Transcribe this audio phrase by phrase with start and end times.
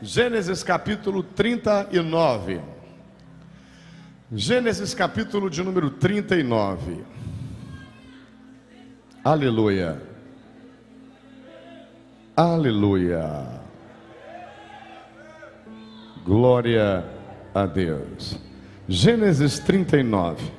[0.00, 2.60] Gênesis capítulo 39.
[4.30, 7.04] Gênesis capítulo de número 39.
[9.24, 10.00] Aleluia.
[12.36, 13.60] Aleluia.
[16.24, 17.04] Glória
[17.52, 18.38] a Deus.
[18.86, 20.52] Gênesis 39.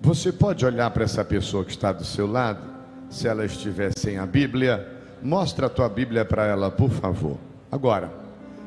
[0.00, 2.62] Você pode olhar para essa pessoa que está do seu lado,
[3.10, 4.86] se ela estiver sem a Bíblia,
[5.20, 7.36] mostra a tua Bíblia para ela, por favor.
[7.74, 8.08] Agora,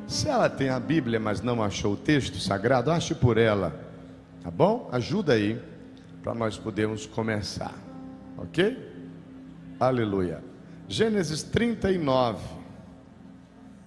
[0.05, 3.73] se ela tem a Bíblia, mas não achou o texto sagrado, ache por ela,
[4.43, 4.89] tá bom?
[4.91, 5.57] Ajuda aí,
[6.21, 7.73] para nós podermos começar,
[8.37, 8.77] ok?
[9.79, 10.43] Aleluia.
[10.89, 12.43] Gênesis 39.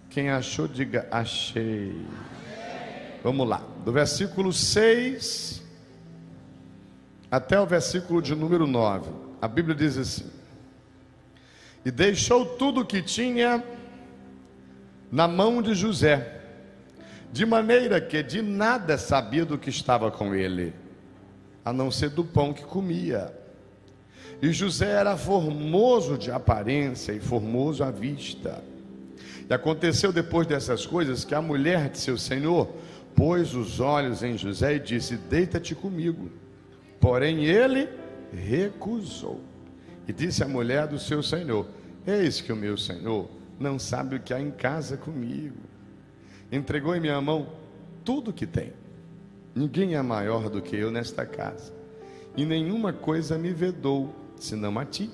[0.08, 2.02] Quem achou, diga achei.
[3.22, 5.62] Vamos lá, do versículo 6
[7.30, 9.10] até o versículo de número 9.
[9.42, 10.30] A Bíblia diz assim:
[11.84, 13.62] E deixou tudo o que tinha
[15.10, 16.40] na mão de José,
[17.32, 20.72] de maneira que de nada sabia do que estava com ele,
[21.64, 23.32] a não ser do pão que comia.
[24.42, 28.62] E José era formoso de aparência e formoso à vista.
[29.48, 32.68] E aconteceu depois dessas coisas que a mulher de seu senhor
[33.14, 36.30] pôs os olhos em José e disse: Deita-te comigo.
[36.98, 37.88] Porém ele
[38.32, 39.40] recusou.
[40.08, 41.66] E disse à mulher do seu senhor:
[42.06, 43.28] Eis que o meu senhor
[43.60, 45.58] não sabe o que há em casa comigo.
[46.50, 47.46] Entregou em minha mão
[48.02, 48.72] tudo o que tem.
[49.54, 51.72] Ninguém é maior do que eu nesta casa.
[52.34, 55.10] E nenhuma coisa me vedou, senão a ti,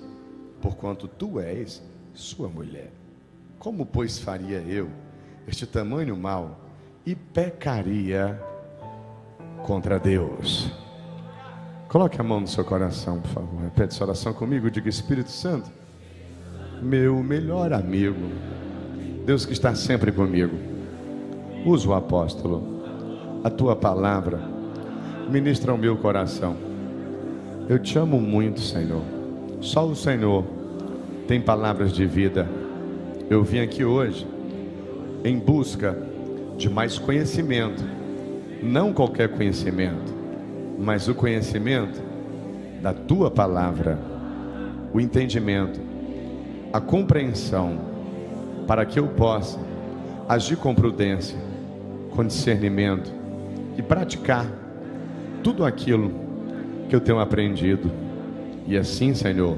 [0.62, 1.83] porquanto tu és
[2.14, 2.92] sua mulher.
[3.58, 4.89] Como, pois, faria eu
[5.48, 6.61] este tamanho mal
[7.05, 8.41] e pecaria
[9.64, 10.70] contra Deus?
[11.89, 13.61] Coloque a mão no seu coração, por favor.
[13.62, 14.70] Repete essa oração comigo.
[14.70, 15.70] Diga: Espírito Santo,
[16.83, 18.31] meu melhor amigo,
[19.25, 20.57] Deus que está sempre comigo.
[21.65, 22.83] Usa o apóstolo,
[23.43, 24.41] a tua palavra,
[25.31, 26.57] ministra o meu coração.
[27.69, 29.03] Eu te amo muito, Senhor.
[29.61, 30.45] Só o Senhor
[31.27, 32.48] tem palavras de vida.
[33.29, 34.27] Eu vim aqui hoje
[35.25, 35.97] em busca
[36.57, 37.83] de mais conhecimento,
[38.63, 40.15] não qualquer conhecimento,
[40.79, 42.01] mas o conhecimento
[42.81, 43.98] da tua palavra,
[44.95, 45.81] o entendimento
[46.73, 47.79] a compreensão,
[48.67, 49.59] para que eu possa
[50.29, 51.39] agir com prudência,
[52.11, 53.13] com discernimento
[53.77, 54.47] e praticar
[55.43, 56.13] tudo aquilo
[56.89, 57.91] que eu tenho aprendido.
[58.67, 59.57] E assim, Senhor,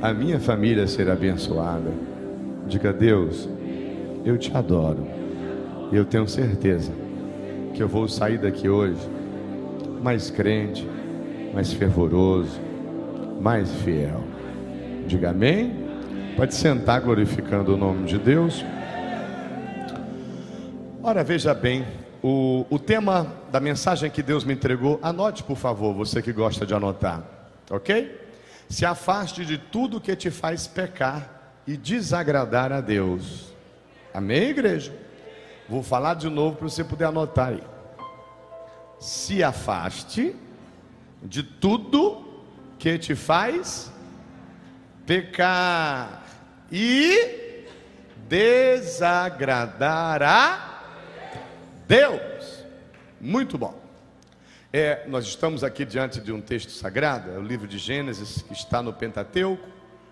[0.00, 1.90] a minha família será abençoada.
[2.68, 3.48] Diga, Deus,
[4.24, 5.06] eu te adoro.
[5.90, 6.92] Eu tenho certeza
[7.74, 9.00] que eu vou sair daqui hoje
[10.02, 10.86] mais crente,
[11.52, 12.60] mais fervoroso,
[13.40, 14.20] mais fiel.
[15.06, 15.87] Diga amém.
[16.38, 18.64] Pode sentar glorificando o nome de Deus.
[21.02, 21.84] Ora, veja bem,
[22.22, 26.64] o, o tema da mensagem que Deus me entregou, anote por favor, você que gosta
[26.64, 27.24] de anotar,
[27.68, 28.16] ok?
[28.68, 33.52] Se afaste de tudo que te faz pecar e desagradar a Deus.
[34.14, 34.96] Amém, igreja?
[35.68, 37.64] Vou falar de novo para você poder anotar aí.
[39.00, 40.36] Se afaste
[41.20, 42.24] de tudo
[42.78, 43.97] que te faz pecar
[46.70, 47.64] e
[48.28, 50.82] desagradar a
[51.86, 52.66] Deus.
[53.18, 53.82] Muito bom.
[54.70, 58.52] É, nós estamos aqui diante de um texto sagrado, é o livro de Gênesis, que
[58.52, 59.66] está no Pentateuco,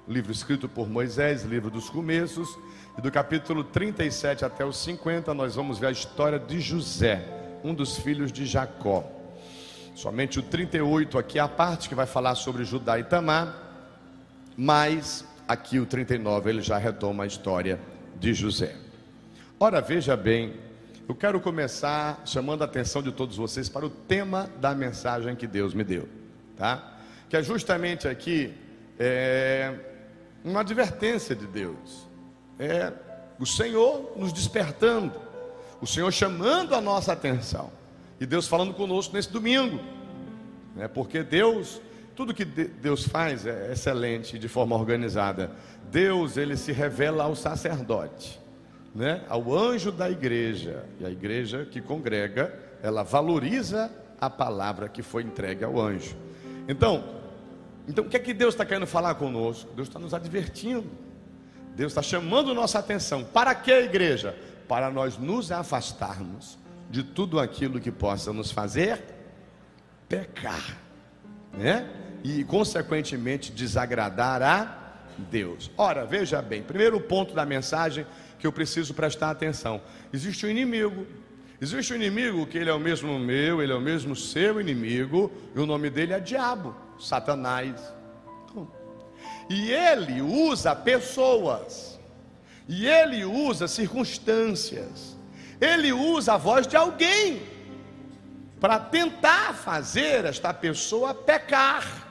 [0.08, 2.48] livro escrito por Moisés, livro dos começos,
[2.96, 7.22] e do capítulo 37 até os 50, nós vamos ver a história de José,
[7.62, 9.04] um dos filhos de Jacó.
[9.94, 13.65] Somente o 38 aqui é a parte que vai falar sobre Judá e Tamar,
[14.56, 17.78] mas aqui o 39 ele já retoma a história
[18.18, 18.74] de José.
[19.60, 20.54] Ora, veja bem,
[21.08, 25.46] eu quero começar chamando a atenção de todos vocês para o tema da mensagem que
[25.46, 26.08] Deus me deu,
[26.56, 26.98] tá?
[27.28, 28.54] Que é justamente aqui
[28.98, 29.74] é,
[30.44, 32.06] uma advertência de Deus,
[32.58, 32.92] é
[33.38, 35.12] o Senhor nos despertando,
[35.80, 37.70] o Senhor chamando a nossa atenção
[38.18, 39.78] e Deus falando conosco nesse domingo,
[40.74, 40.88] né?
[40.88, 41.80] Porque Deus
[42.16, 45.50] tudo que Deus faz é excelente de forma organizada.
[45.90, 48.40] Deus, ele se revela ao sacerdote,
[48.94, 49.22] né?
[49.28, 50.86] Ao anjo da igreja.
[50.98, 56.16] E a igreja que congrega, ela valoriza a palavra que foi entregue ao anjo.
[56.66, 57.04] Então,
[57.86, 59.70] então o que é que Deus está querendo falar conosco?
[59.76, 60.90] Deus está nos advertindo.
[61.74, 63.22] Deus está chamando nossa atenção.
[63.24, 64.34] Para que a igreja?
[64.66, 66.58] Para nós nos afastarmos
[66.88, 69.02] de tudo aquilo que possa nos fazer
[70.08, 70.78] pecar,
[71.52, 72.04] né?
[72.26, 74.76] E, consequentemente, desagradar a
[75.16, 75.70] Deus.
[75.78, 78.04] Ora, veja bem, primeiro ponto da mensagem
[78.36, 79.80] que eu preciso prestar atenção.
[80.12, 81.06] Existe o um inimigo.
[81.60, 85.32] Existe um inimigo que ele é o mesmo meu, ele é o mesmo seu inimigo,
[85.54, 87.80] e o nome dele é diabo, Satanás.
[89.48, 91.96] E ele usa pessoas.
[92.68, 95.16] E ele usa circunstâncias.
[95.60, 97.40] Ele usa a voz de alguém
[98.60, 102.05] para tentar fazer esta pessoa pecar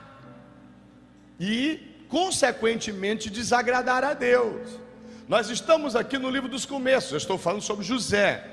[1.38, 4.78] e, consequentemente, desagradar a Deus.
[5.28, 8.44] Nós estamos aqui no livro dos começos, eu estou falando sobre José,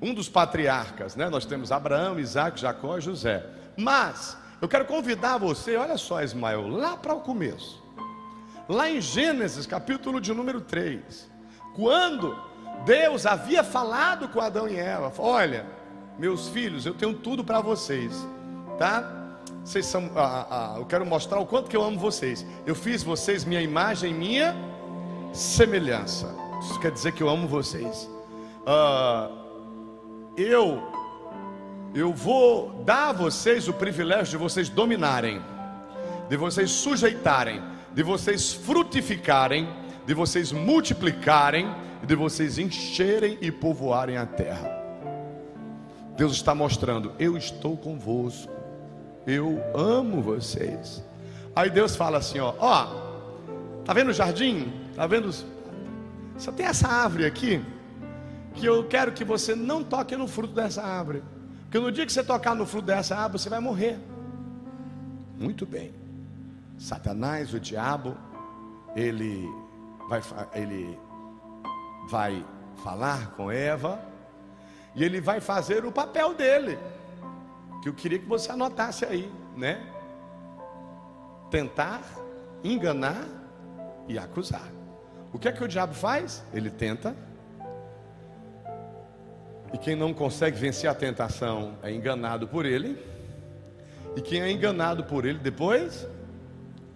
[0.00, 1.28] um dos patriarcas, né?
[1.28, 3.44] Nós temos Abraão, Isaac, Jacó e José.
[3.76, 7.82] Mas eu quero convidar você, olha só, Ismael, lá para o começo.
[8.68, 11.28] Lá em Gênesis, capítulo de número 3,
[11.74, 12.36] quando
[12.84, 15.66] Deus havia falado com Adão e Eva, olha,
[16.18, 18.12] meus filhos, eu tenho tudo para vocês,
[18.78, 19.17] tá?
[19.68, 22.44] Vocês são, ah, ah, eu quero mostrar o quanto que eu amo vocês.
[22.64, 24.56] Eu fiz vocês minha imagem, minha
[25.30, 26.34] semelhança.
[26.62, 28.08] Isso quer dizer que eu amo vocês.
[28.66, 29.28] Ah,
[30.38, 30.82] eu,
[31.94, 35.38] eu vou dar a vocês o privilégio de vocês dominarem,
[36.30, 37.62] de vocês sujeitarem,
[37.92, 39.68] de vocês frutificarem,
[40.06, 41.70] de vocês multiplicarem,
[42.02, 44.72] de vocês encherem e povoarem a terra.
[46.16, 48.57] Deus está mostrando: eu estou convosco
[49.28, 51.04] eu amo vocês.
[51.54, 52.86] Aí Deus fala assim: ó, ó,
[53.84, 54.72] tá vendo o jardim?
[54.96, 55.30] Tá vendo?
[56.38, 57.62] Só tem essa árvore aqui
[58.54, 61.22] que eu quero que você não toque no fruto dessa árvore,
[61.64, 63.98] porque no dia que você tocar no fruto dessa árvore você vai morrer.
[65.36, 65.92] Muito bem.
[66.78, 68.16] Satanás, o diabo,
[68.96, 69.46] ele
[70.08, 70.22] vai,
[70.54, 70.98] ele
[72.08, 72.44] vai
[72.82, 74.00] falar com Eva
[74.94, 76.78] e ele vai fazer o papel dele
[77.82, 79.80] que eu queria que você anotasse aí, né?
[81.50, 82.02] Tentar,
[82.62, 83.26] enganar
[84.08, 84.68] e acusar.
[85.32, 86.44] O que é que o diabo faz?
[86.52, 87.14] Ele tenta.
[89.72, 92.98] E quem não consegue vencer a tentação é enganado por ele.
[94.16, 96.06] E quem é enganado por ele depois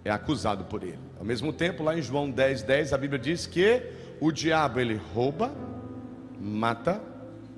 [0.03, 0.99] é acusado por ele.
[1.17, 3.81] Ao mesmo tempo, lá em João 10, 10, a Bíblia diz que
[4.19, 5.53] o diabo ele rouba,
[6.39, 7.01] mata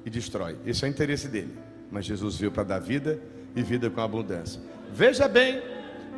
[0.06, 0.58] e destrói.
[0.66, 3.20] Esse é o interesse dele mas Jesus veio para dar vida
[3.56, 4.62] e vida com abundância.
[4.92, 5.62] Veja bem,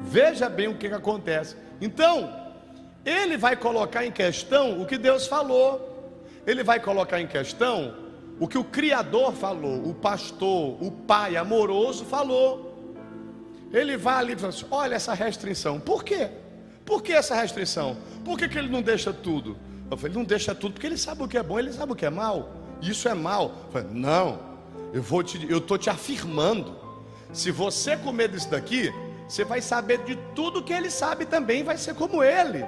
[0.02, 1.56] veja bem o que, que acontece.
[1.80, 2.34] Então,
[3.06, 7.96] ele vai colocar em questão o que Deus falou, ele vai colocar em questão
[8.40, 12.68] o que o Criador falou, o pastor, o pai amoroso falou.
[13.72, 16.30] Ele vai ali e fala assim: olha essa restrição, por quê?
[16.86, 17.98] Por que essa restrição?
[18.24, 19.58] Por que, que ele não deixa tudo?
[19.90, 21.92] Eu falei, ele não deixa tudo porque ele sabe o que é bom, ele sabe
[21.92, 22.54] o que é mal.
[22.82, 23.54] Isso é mal.
[23.66, 24.40] Eu falei, não,
[24.94, 26.76] eu vou te, eu estou te afirmando.
[27.34, 28.92] Se você comer disso daqui,
[29.28, 32.66] você vai saber de tudo que ele sabe também, vai ser como ele.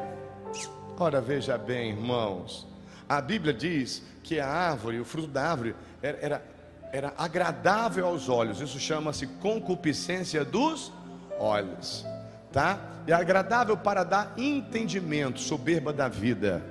[0.97, 2.67] Ora, veja bem, irmãos.
[3.07, 6.45] A Bíblia diz que a árvore, o fruto da árvore, era, era,
[6.91, 8.59] era agradável aos olhos.
[8.59, 10.91] Isso chama-se concupiscência dos
[11.39, 12.05] olhos.
[12.51, 12.79] Tá?
[13.07, 16.61] É agradável para dar entendimento, soberba da vida.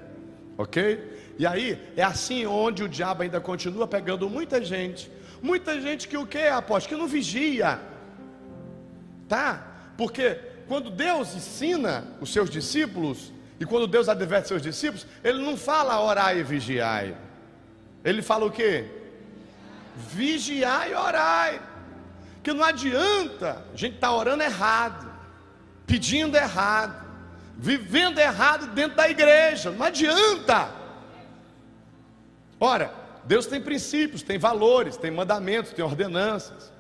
[0.58, 1.34] Ok?
[1.38, 5.10] E aí, é assim onde o diabo ainda continua pegando muita gente
[5.42, 6.96] Muita gente que o que, apóstolo?
[6.96, 7.80] Que não vigia.
[9.28, 9.66] Tá?
[9.96, 15.56] Porque quando Deus ensina os seus discípulos, e quando Deus adverte seus discípulos, Ele não
[15.56, 17.16] fala orai e vigiai.
[18.04, 18.84] Ele fala o que?
[19.96, 21.60] Vigiai e orai.
[22.42, 25.10] Que não adianta a gente estar tá orando errado,
[25.86, 27.04] pedindo errado,
[27.56, 29.70] vivendo errado dentro da igreja.
[29.72, 30.70] Não adianta.
[32.60, 32.92] Ora,
[33.24, 36.72] Deus tem princípios, tem valores, tem mandamentos, tem ordenanças.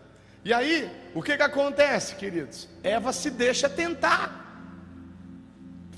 [0.44, 2.68] E aí, o que, que acontece, queridos?
[2.82, 4.46] Eva se deixa tentar.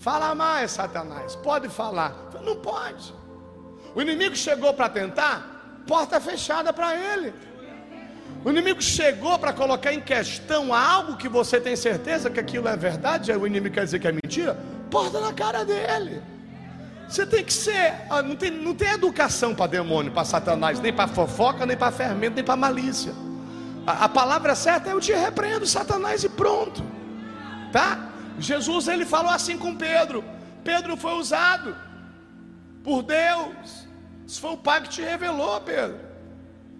[0.00, 1.36] Fala mais, Satanás.
[1.36, 2.30] Pode falar.
[2.42, 3.14] Não pode.
[3.94, 7.34] O inimigo chegou para tentar, porta fechada para ele.
[8.44, 12.76] O inimigo chegou para colocar em questão algo que você tem certeza que aquilo é
[12.76, 14.56] verdade, aí o inimigo quer dizer que é mentira,
[14.90, 16.22] porta na cara dele.
[17.10, 18.06] Você tem que ser.
[18.24, 22.36] Não tem, não tem educação para demônio, para Satanás, nem para fofoca, nem para fermento,
[22.36, 23.12] nem para malícia.
[23.84, 26.84] A, a, palavra certa é eu te repreendo, Satanás, e pronto.
[27.72, 28.12] Tá?
[28.38, 30.22] Jesus ele falou assim com Pedro.
[30.62, 31.76] Pedro foi usado
[32.84, 33.88] por Deus.
[34.24, 35.98] Isso foi o Pai que te revelou, Pedro.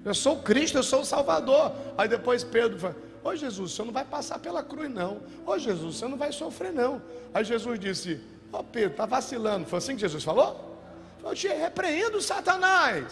[0.04, 1.72] Eu sou o Cristo, eu sou o Salvador.
[1.99, 5.22] Aí depois Pedro falou: Ô Jesus, você não vai passar pela cruz, não.
[5.44, 7.02] Ô Jesus, você não vai sofrer, não.
[7.34, 8.20] Aí Jesus disse:
[8.52, 9.66] Ó oh, Pedro, está vacilando.
[9.66, 10.78] Foi assim que Jesus falou?
[11.23, 13.07] Eu te repreendo, Satanás.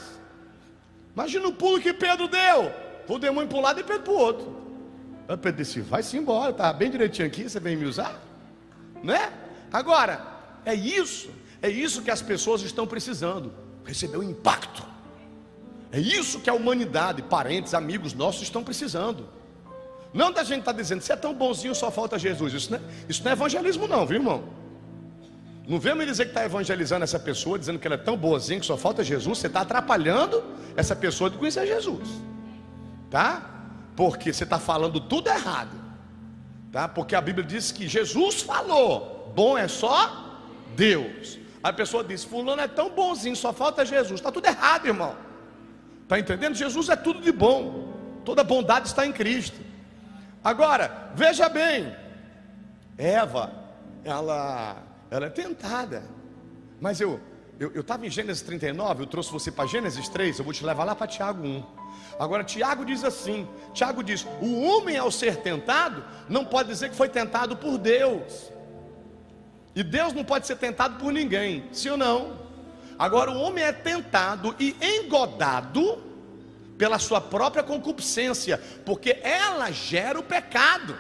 [1.15, 2.73] Imagina o pulo que Pedro deu.
[3.09, 4.57] O demônio para um lado e Pedro para o outro.
[5.29, 8.21] Aí Pedro disse: Vai-se embora, está bem direitinho aqui, você vem me usar?
[9.03, 9.33] Né?
[9.73, 10.25] Agora,
[10.65, 11.31] é isso,
[11.63, 13.53] é isso que as pessoas estão precisando.
[13.85, 14.83] recebeu impacto.
[15.91, 19.27] É isso que a humanidade, parentes, amigos nossos estão precisando.
[20.13, 22.53] Não da gente estar tá dizendo, você é tão bonzinho, só falta Jesus.
[22.53, 24.45] Isso não é, isso não é evangelismo, não, viu, irmão?
[25.69, 28.59] Não vem me dizer que está evangelizando essa pessoa, dizendo que ela é tão boazinha
[28.59, 29.39] que só falta Jesus.
[29.39, 30.43] Você está atrapalhando
[30.75, 32.09] essa pessoa de conhecer Jesus,
[33.11, 33.43] tá?
[33.95, 35.77] Porque você está falando tudo errado,
[36.73, 36.89] tá?
[36.89, 40.41] Porque a Bíblia diz que Jesus falou: bom é só
[40.75, 41.39] Deus.
[41.63, 44.21] A pessoa diz: Fulano é tão bonzinho, só falta Jesus.
[44.21, 45.15] Está tudo errado, irmão.
[46.05, 46.55] Está entendendo?
[46.55, 47.93] Jesus é tudo de bom.
[48.25, 49.61] Toda bondade está em Cristo.
[50.43, 51.95] Agora, veja bem,
[52.97, 53.53] Eva,
[54.03, 56.03] ela, ela é tentada.
[56.81, 57.21] Mas eu
[57.61, 60.85] eu estava em Gênesis 39, eu trouxe você para Gênesis 3, eu vou te levar
[60.85, 61.65] lá para Tiago 1.
[62.17, 66.95] Agora, Tiago diz assim: Tiago diz, o homem ao ser tentado, não pode dizer que
[66.95, 68.53] foi tentado por Deus.
[69.75, 72.39] E Deus não pode ser tentado por ninguém, sim ou não?
[72.97, 76.03] Agora, o homem é tentado e engodado
[76.77, 80.97] pela sua própria concupiscência, porque ela gera o pecado.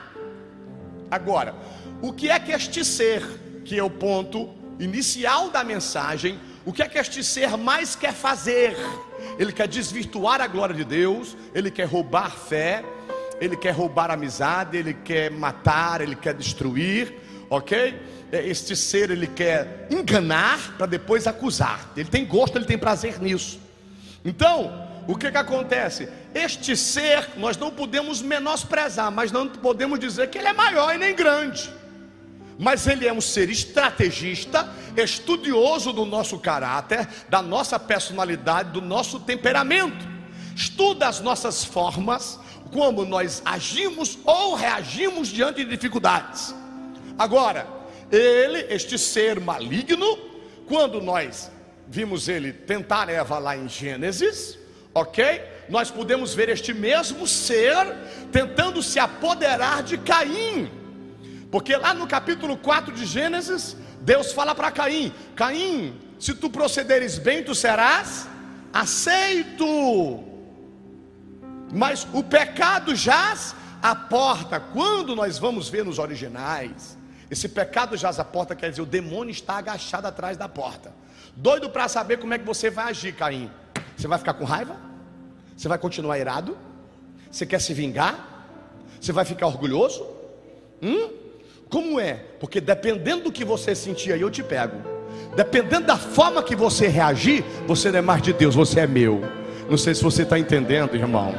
[1.08, 1.54] Agora,
[2.02, 3.22] o que é que este ser,
[3.68, 4.48] que é o ponto
[4.80, 8.74] inicial da mensagem, o que é que este ser mais quer fazer?
[9.38, 12.82] Ele quer desvirtuar a glória de Deus, ele quer roubar fé,
[13.38, 17.14] ele quer roubar amizade, ele quer matar, ele quer destruir,
[17.50, 18.00] ok?
[18.32, 21.92] É, este ser ele quer enganar para depois acusar.
[21.94, 23.60] Ele tem gosto, ele tem prazer nisso.
[24.24, 26.08] Então, o que que acontece?
[26.34, 30.98] Este ser nós não podemos menosprezar, mas não podemos dizer que ele é maior e
[30.98, 31.77] nem grande.
[32.58, 39.20] Mas ele é um ser estrategista, estudioso do nosso caráter, da nossa personalidade, do nosso
[39.20, 40.04] temperamento.
[40.56, 42.40] Estuda as nossas formas,
[42.72, 46.52] como nós agimos ou reagimos diante de dificuldades.
[47.16, 47.66] Agora,
[48.10, 50.18] ele, este ser maligno,
[50.66, 51.50] quando nós
[51.86, 54.58] vimos ele tentar Eva lá em Gênesis,
[54.94, 55.42] ok?
[55.68, 57.86] Nós podemos ver este mesmo ser
[58.32, 60.70] tentando se apoderar de Caim,
[61.50, 67.18] porque lá no capítulo 4 de Gênesis, Deus fala para Caim: Caim, se tu procederes
[67.18, 68.28] bem, tu serás
[68.72, 70.24] aceito.
[71.72, 74.60] Mas o pecado jaz à porta.
[74.60, 76.98] Quando nós vamos ver nos originais,
[77.30, 80.92] esse pecado jaz à porta, quer dizer, o demônio está agachado atrás da porta.
[81.36, 83.50] Doido para saber como é que você vai agir, Caim.
[83.96, 84.76] Você vai ficar com raiva?
[85.56, 86.56] Você vai continuar irado?
[87.30, 88.46] Você quer se vingar?
[89.00, 90.06] Você vai ficar orgulhoso?
[90.82, 91.27] Hum?
[91.68, 92.18] Como é?
[92.40, 94.76] Porque dependendo do que você sentir aí, eu te pego.
[95.36, 99.22] Dependendo da forma que você reagir, você não é mais de Deus, você é meu.
[99.68, 101.34] Não sei se você está entendendo, irmão.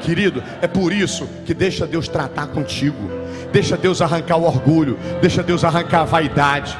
[0.00, 3.10] Querido, é por isso que deixa Deus tratar contigo.
[3.52, 6.78] Deixa Deus arrancar o orgulho, deixa Deus arrancar a vaidade.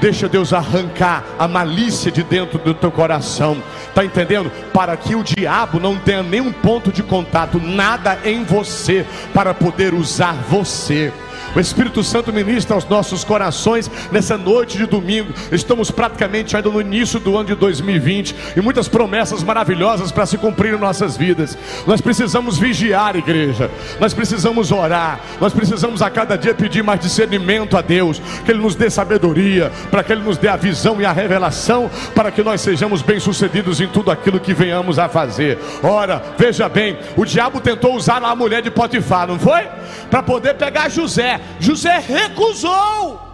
[0.00, 3.60] Deixa Deus arrancar a malícia de dentro do teu coração.
[3.88, 4.50] Está entendendo?
[4.72, 9.92] Para que o diabo não tenha nenhum ponto de contato, nada em você para poder
[9.92, 11.12] usar você.
[11.58, 15.34] O Espírito Santo ministra aos nossos corações nessa noite de domingo.
[15.50, 20.38] Estamos praticamente ainda no início do ano de 2020 e muitas promessas maravilhosas para se
[20.38, 21.58] cumprir em nossas vidas.
[21.84, 23.68] Nós precisamos vigiar, igreja.
[23.98, 25.18] Nós precisamos orar.
[25.40, 29.72] Nós precisamos a cada dia pedir mais discernimento a Deus, que Ele nos dê sabedoria,
[29.90, 33.80] para que Ele nos dê a visão e a revelação, para que nós sejamos bem-sucedidos
[33.80, 35.58] em tudo aquilo que venhamos a fazer.
[35.82, 39.66] Ora, veja bem, o diabo tentou usar a mulher de Potifar, não foi?
[40.08, 41.47] Para poder pegar José.
[41.60, 43.28] José recusou.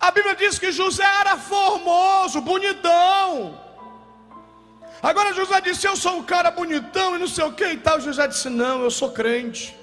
[0.00, 3.60] A Bíblia diz que José era formoso, bonitão.
[5.02, 8.00] Agora José disse: Eu sou um cara bonitão e não sei o que e tal.
[8.00, 9.76] José disse: Não, eu sou crente.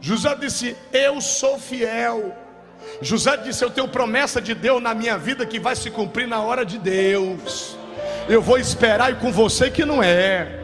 [0.00, 2.36] José disse: Eu sou fiel.
[3.00, 6.40] José disse: Eu tenho promessa de Deus na minha vida que vai se cumprir na
[6.40, 7.76] hora de Deus.
[8.28, 10.61] Eu vou esperar e com você que não é.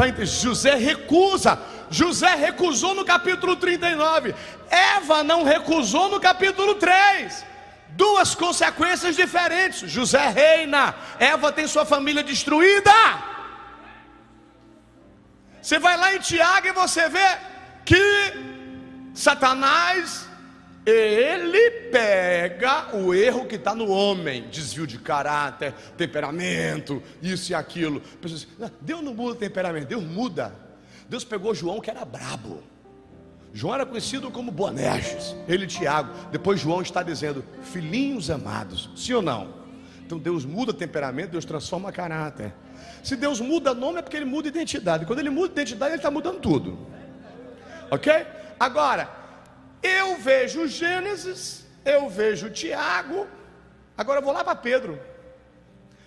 [0.00, 1.58] Tá José recusa.
[1.90, 4.34] José recusou no capítulo 39.
[4.70, 7.44] Eva não recusou no capítulo 3.
[7.90, 9.90] Duas consequências diferentes.
[9.90, 12.90] José reina, Eva tem sua família destruída.
[15.60, 17.36] Você vai lá em Tiago e você vê
[17.84, 18.32] que
[19.12, 20.29] Satanás
[20.90, 28.02] ele pega o erro que está no homem, desvio de caráter, temperamento, isso e aquilo.
[28.24, 28.46] Assim,
[28.80, 30.54] Deus não muda temperamento, Deus muda.
[31.08, 32.62] Deus pegou João que era brabo.
[33.52, 36.12] João era conhecido como Boanerges, ele e Tiago.
[36.30, 39.54] Depois João está dizendo, filhinhos amados, sim ou não?
[40.06, 42.52] Então Deus muda temperamento, Deus transforma caráter.
[43.02, 45.06] Se Deus muda nome é porque ele muda identidade.
[45.06, 46.78] Quando ele muda identidade, ele está mudando tudo.
[47.90, 48.12] Ok?
[48.58, 49.19] Agora,
[49.82, 53.26] eu vejo Gênesis eu vejo Tiago,
[53.96, 55.00] agora eu vou lá para Pedro.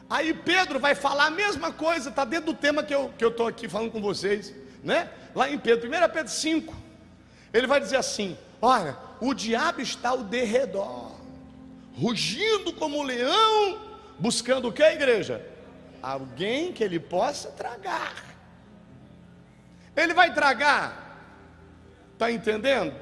[0.10, 3.42] Aí Pedro vai falar a mesma coisa, está dentro do tema que eu estou que
[3.42, 4.54] eu aqui falando com vocês,
[4.84, 5.10] né?
[5.34, 6.76] Lá em Pedro, 1 Pedro 5,
[7.52, 11.12] ele vai dizer assim: Olha, o diabo está ao derredor,
[11.96, 13.82] rugindo como um leão,
[14.20, 15.44] buscando o que, igreja?
[16.02, 18.14] Alguém que ele possa tragar.
[19.96, 21.18] Ele vai tragar,
[22.14, 22.94] está entendendo?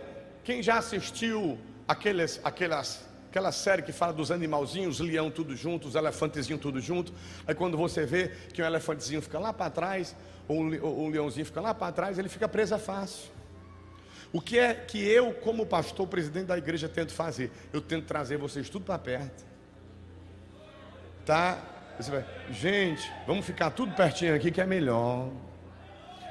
[0.44, 5.96] Quem já assistiu aqueles, aquelas, aquela série que fala dos animalzinhos, leão tudo junto, os
[5.96, 7.14] elefantezinhos tudo junto.
[7.48, 10.16] Aí quando você vê que um elefantezinho fica lá para trás,
[10.48, 13.32] ou um, leãozinho fica lá para trás, ele fica presa fácil.
[14.34, 17.52] O que é que eu, como pastor, presidente da igreja, tento fazer?
[17.72, 19.46] Eu tento trazer vocês tudo para perto.
[21.26, 21.62] Tá?
[22.10, 25.30] Vai, gente, vamos ficar tudo pertinho aqui que é melhor.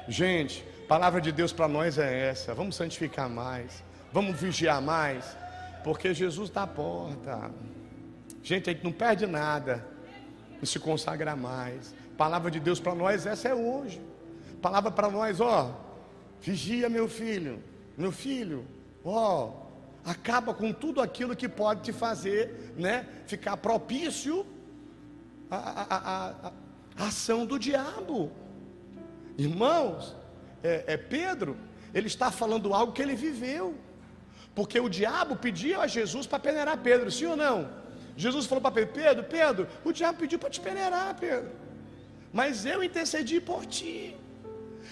[0.07, 2.53] Gente, palavra de Deus para nós é essa.
[2.53, 3.83] Vamos santificar mais.
[4.11, 5.37] Vamos vigiar mais.
[5.83, 7.51] Porque Jesus está à porta.
[8.43, 9.85] Gente, a gente não perde nada
[10.61, 11.93] em se consagrar mais.
[12.17, 14.01] Palavra de Deus para nós, essa é hoje.
[14.61, 15.75] Palavra para nós, ó.
[16.39, 17.63] Vigia, meu filho.
[17.97, 18.65] Meu filho,
[19.03, 19.53] ó.
[20.03, 23.07] Acaba com tudo aquilo que pode te fazer, né?
[23.27, 24.45] Ficar propício
[25.49, 26.51] à, à, à,
[26.97, 28.31] à ação do diabo.
[29.37, 30.15] Irmãos,
[30.63, 31.55] é, é Pedro,
[31.93, 33.75] ele está falando algo que ele viveu.
[34.53, 37.69] Porque o diabo pedia a Jesus para peneirar Pedro, sim ou não?
[38.17, 41.51] Jesus falou para Pedro: Pedro, Pedro, o diabo pediu para te peneirar, Pedro.
[42.33, 44.15] Mas eu intercedi por ti.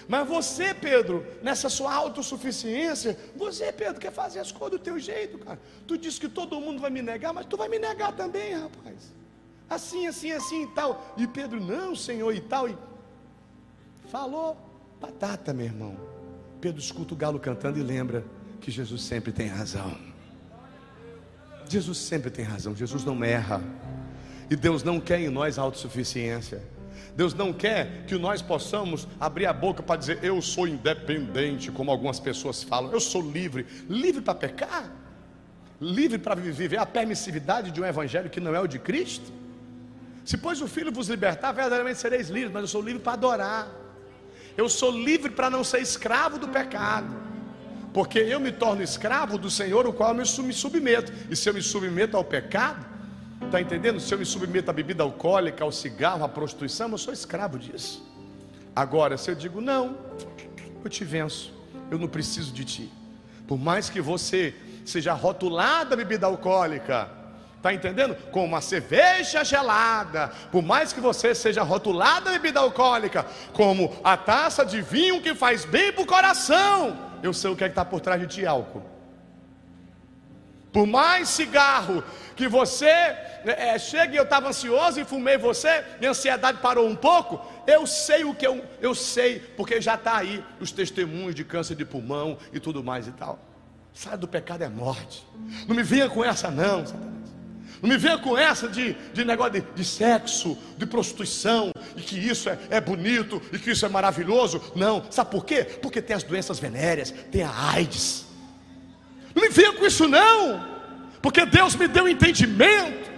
[0.08, 5.38] Mas você, Pedro, nessa sua autossuficiência, você, Pedro, quer fazer as coisas do teu jeito,
[5.38, 5.58] cara.
[5.86, 9.12] Tu disse que todo mundo vai me negar, mas tu vai me negar também, rapaz.
[9.68, 11.14] Assim, assim, assim e tal.
[11.16, 12.68] E Pedro, não, Senhor, e tal.
[12.68, 12.76] E
[14.08, 14.56] falou,
[15.00, 15.96] batata, meu irmão.
[16.60, 18.24] Pedro escuta o galo cantando e lembra
[18.60, 19.96] que Jesus sempre tem razão.
[21.68, 23.62] Jesus sempre tem razão, Jesus não erra.
[24.50, 26.62] E Deus não quer em nós autossuficiência.
[27.14, 31.90] Deus não quer que nós possamos abrir a boca para dizer eu sou independente, como
[31.90, 32.92] algumas pessoas falam.
[32.92, 34.92] Eu sou livre, livre para pecar,
[35.80, 39.32] livre para viver a permissividade de um evangelho que não é o de Cristo.
[40.24, 43.68] Se pois o Filho vos libertar, verdadeiramente sereis livres, mas eu sou livre para adorar.
[44.56, 47.29] Eu sou livre para não ser escravo do pecado
[47.92, 51.12] porque eu me torno escravo do Senhor, o qual eu me submeto.
[51.28, 52.86] E se eu me submeto ao pecado,
[53.44, 53.98] está entendendo?
[53.98, 58.08] Se eu me submeto à bebida alcoólica, ao cigarro, à prostituição, eu sou escravo disso.
[58.74, 59.96] Agora, se eu digo não,
[60.84, 61.52] eu te venço,
[61.90, 62.92] eu não preciso de ti.
[63.46, 67.20] Por mais que você seja rotulada a bebida alcoólica,
[67.60, 68.14] Está entendendo?
[68.32, 74.16] Com uma cerveja gelada, por mais que você seja rotulada a bebida alcoólica, como a
[74.16, 77.84] taça de vinho que faz bem para o coração, eu sei o que é está
[77.84, 78.82] por trás de ti álcool.
[80.72, 82.02] Por mais cigarro
[82.36, 87.40] que você é, chegue, eu estava ansioso e fumei você, minha ansiedade parou um pouco.
[87.66, 91.74] Eu sei o que eu, eu sei, porque já está aí os testemunhos de câncer
[91.74, 93.38] de pulmão e tudo mais e tal.
[93.92, 95.26] Sai do pecado é morte.
[95.66, 97.20] Não me venha com essa, não, Satanás.
[97.82, 102.18] Não me venha com essa de, de negócio de, de sexo, de prostituição, e que
[102.18, 104.62] isso é, é bonito, e que isso é maravilhoso.
[104.74, 105.64] Não, sabe por quê?
[105.64, 108.26] Porque tem as doenças venéreas, tem a AIDS.
[109.34, 110.66] Não me venha com isso, não,
[111.22, 113.10] porque Deus me deu entendimento,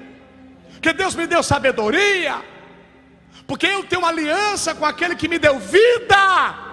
[0.80, 2.42] que Deus me deu sabedoria,
[3.46, 6.71] porque eu tenho aliança com aquele que me deu vida.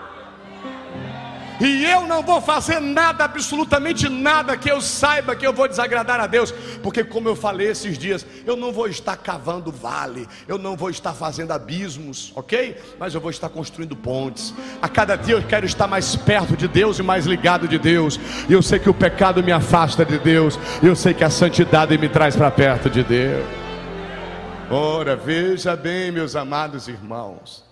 [1.60, 6.19] E eu não vou fazer nada, absolutamente nada que eu saiba que eu vou desagradar
[6.19, 10.58] a Deus, porque como eu falei esses dias, eu não vou estar cavando vale, eu
[10.58, 12.78] não vou estar fazendo abismos, ok?
[12.98, 14.54] Mas eu vou estar construindo pontes.
[14.82, 18.17] A cada dia eu quero estar mais perto de Deus e mais ligado de Deus.
[18.48, 21.98] E eu sei que o pecado me afasta de Deus, eu sei que a santidade
[21.98, 23.45] me traz para perto de Deus.
[24.72, 27.65] Ora, veja bem, meus amados irmãos.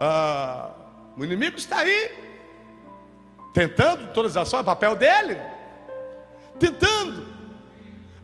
[0.00, 0.70] Ah,
[1.16, 2.21] o inimigo está aí
[3.52, 5.38] Tentando todas as ações, é papel dele.
[6.58, 7.26] Tentando.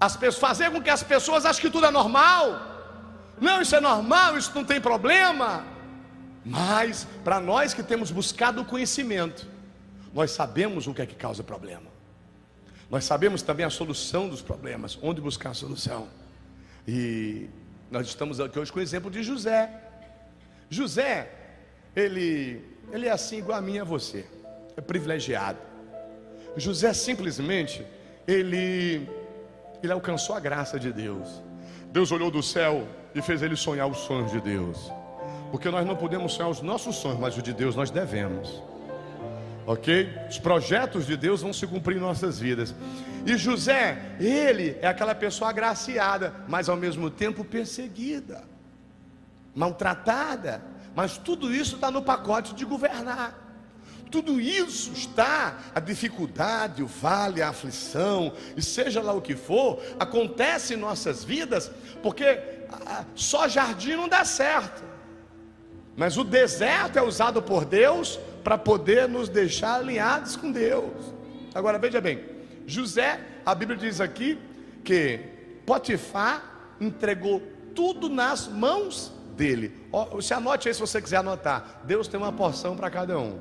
[0.01, 2.61] As pessoas, fazer com que as pessoas achem que tudo é normal.
[3.41, 5.65] Não, isso é normal, isso não tem problema.
[6.45, 9.47] Mas, para nós que temos buscado o conhecimento,
[10.15, 11.91] nós sabemos o que é que causa problema.
[12.91, 16.09] Nós sabemos também a solução dos problemas, onde buscar a solução.
[16.87, 17.51] E
[17.91, 19.71] nós estamos aqui hoje com o exemplo de José.
[20.71, 21.31] José,
[21.95, 24.27] ele, ele é assim igual a mim e a você
[24.79, 25.59] é privilegiado.
[26.57, 27.85] José simplesmente,
[28.29, 29.09] ele,
[29.83, 31.43] ele alcançou a graça de Deus.
[31.91, 34.93] Deus olhou do céu e fez ele sonhar os sonhos de Deus.
[35.51, 38.63] Porque nós não podemos sonhar os nossos sonhos, mas os de Deus nós devemos.
[39.67, 40.09] Ok?
[40.31, 42.73] Os projetos de Deus vão se cumprir em nossas vidas.
[43.27, 48.45] E José, ele é aquela pessoa agraciada, mas ao mesmo tempo perseguida,
[49.57, 50.63] maltratada.
[50.95, 53.48] Mas tudo isso está no pacote de governar.
[54.11, 59.83] Tudo isso está, a dificuldade, o vale, a aflição, e seja lá o que for,
[59.99, 61.71] acontece em nossas vidas,
[62.03, 62.41] porque
[63.15, 64.83] só jardim não dá certo.
[65.97, 71.13] Mas o deserto é usado por Deus para poder nos deixar alinhados com Deus.
[71.55, 72.25] Agora veja bem,
[72.67, 74.39] José, a Bíblia diz aqui
[74.85, 75.21] que
[75.67, 77.43] Potifar entregou
[77.75, 79.73] tudo nas mãos dele.
[80.23, 81.83] Se anote aí se você quiser anotar.
[81.85, 83.39] Deus tem uma porção para cada um.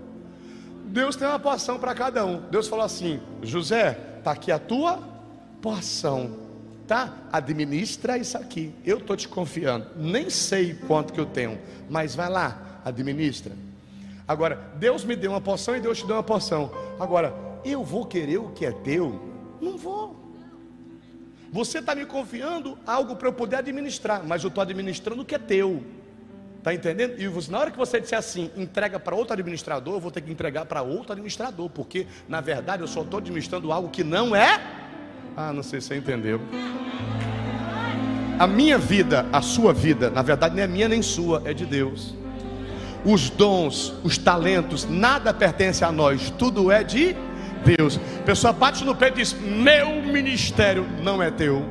[0.87, 2.41] Deus tem uma porção para cada um.
[2.49, 4.99] Deus falou assim: José, está aqui a tua
[5.61, 6.47] porção
[6.87, 7.13] tá?
[7.31, 8.73] Administra isso aqui.
[8.85, 9.87] Eu estou te confiando.
[9.95, 13.51] Nem sei quanto que eu tenho, mas vai lá, administra.
[14.27, 16.71] Agora, Deus me deu uma porção e Deus te deu uma porção.
[16.99, 19.21] Agora, eu vou querer o que é teu?
[19.61, 20.15] Não vou.
[21.51, 25.35] Você está me confiando algo para eu poder administrar, mas eu estou administrando o que
[25.35, 25.83] é teu.
[26.67, 27.17] Está entendendo?
[27.17, 30.19] E você, na hora que você disser assim, entrega para outro administrador, eu vou ter
[30.19, 34.35] que entregar para outro administrador, porque na verdade eu só estou administrando algo que não
[34.35, 34.59] é
[35.37, 36.41] ah, não sei se você entendeu.
[38.37, 41.65] A minha vida, a sua vida, na verdade nem é minha nem sua, é de
[41.65, 42.13] Deus.
[43.05, 47.15] Os dons, os talentos, nada pertence a nós, tudo é de
[47.63, 47.97] Deus.
[48.19, 51.63] A pessoa bate no peito e diz: Meu ministério não é teu.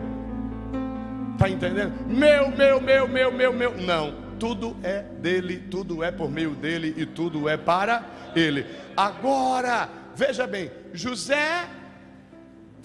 [1.35, 1.93] Está entendendo?
[2.07, 3.77] Meu, meu, meu, meu, meu, meu.
[3.83, 8.67] Não, tudo é dele, tudo é por meio dele e tudo é para ele.
[8.97, 11.69] Agora, veja bem: José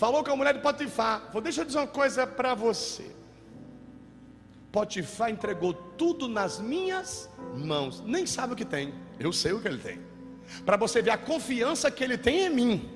[0.01, 1.29] Falou com a mulher de Potifar.
[1.31, 3.05] Vou deixa eu dizer uma coisa para você.
[4.71, 8.01] Potifar entregou tudo nas minhas mãos.
[8.03, 8.95] Nem sabe o que tem.
[9.19, 9.99] Eu sei o que ele tem.
[10.65, 12.89] Para você ver a confiança que ele tem em mim.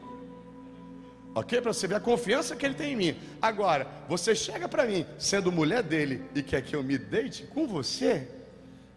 [1.36, 1.62] Ok?
[1.62, 3.20] Para você ver a confiança que ele tem em mim.
[3.39, 7.68] Agora, você chega para mim, sendo mulher dele, e quer que eu me deite com
[7.68, 8.28] você?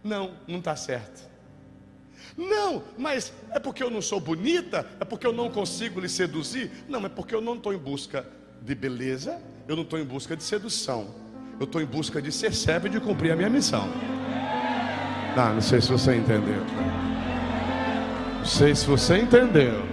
[0.09, 1.29] Não, não está certo.
[2.35, 4.87] Não, mas é porque eu não sou bonita?
[4.99, 6.71] É porque eu não consigo lhe seduzir?
[6.89, 8.27] Não, é porque eu não estou em busca
[8.63, 11.15] de beleza, eu não estou em busca de sedução.
[11.61, 13.87] Eu estou em busca de ser servo e de cumprir a minha missão.
[15.37, 16.65] Não, não sei se você entendeu.
[18.39, 19.85] Não sei se você entendeu.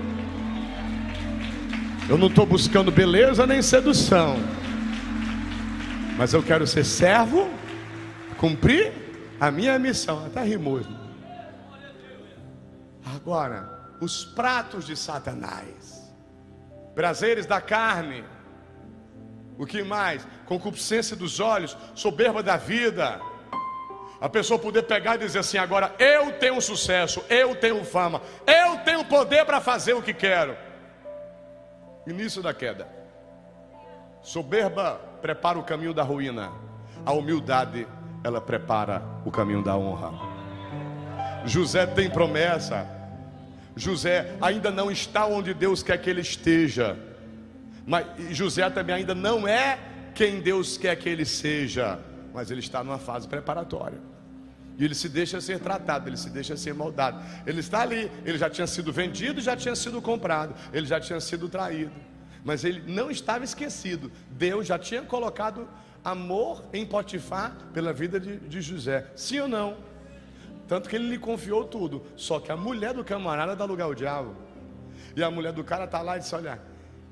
[2.07, 4.37] Eu não estou buscando beleza nem sedução.
[6.17, 7.49] Mas eu quero ser servo,
[8.37, 9.04] cumprir
[9.39, 10.25] a minha missão.
[10.25, 11.05] Até rimou, irmão.
[13.15, 13.69] Agora,
[14.01, 16.11] os pratos de Satanás,
[16.93, 18.23] prazeres da carne,
[19.57, 20.27] o que mais?
[20.45, 23.21] Concupiscência dos olhos, soberba da vida.
[24.19, 28.79] A pessoa poder pegar e dizer assim: agora eu tenho sucesso, eu tenho fama, eu
[28.79, 30.57] tenho poder para fazer o que quero.
[32.07, 32.87] Início da queda.
[34.21, 36.51] Soberba prepara o caminho da ruína,
[37.05, 37.87] a humildade
[38.25, 40.11] ela prepara o caminho da honra.
[41.45, 42.87] José tem promessa,
[43.75, 46.97] José ainda não está onde Deus quer que ele esteja.
[47.85, 49.77] Mas José também ainda não é
[50.15, 51.99] quem Deus quer que ele seja,
[52.33, 53.99] mas ele está numa fase preparatória.
[54.75, 57.23] E ele se deixa ser tratado, ele se deixa ser moldado.
[57.45, 61.19] Ele está ali, ele já tinha sido vendido, já tinha sido comprado, ele já tinha
[61.19, 61.93] sido traído.
[62.43, 64.11] Mas ele não estava esquecido.
[64.31, 65.67] Deus já tinha colocado
[66.05, 69.07] amor em Potifar pela vida de, de José.
[69.15, 69.75] Sim ou não?
[70.67, 72.03] Tanto que ele lhe confiou tudo.
[72.15, 74.35] Só que a mulher do camarada dá lugar ao diabo.
[75.15, 76.61] E a mulher do cara está lá e diz: Olha,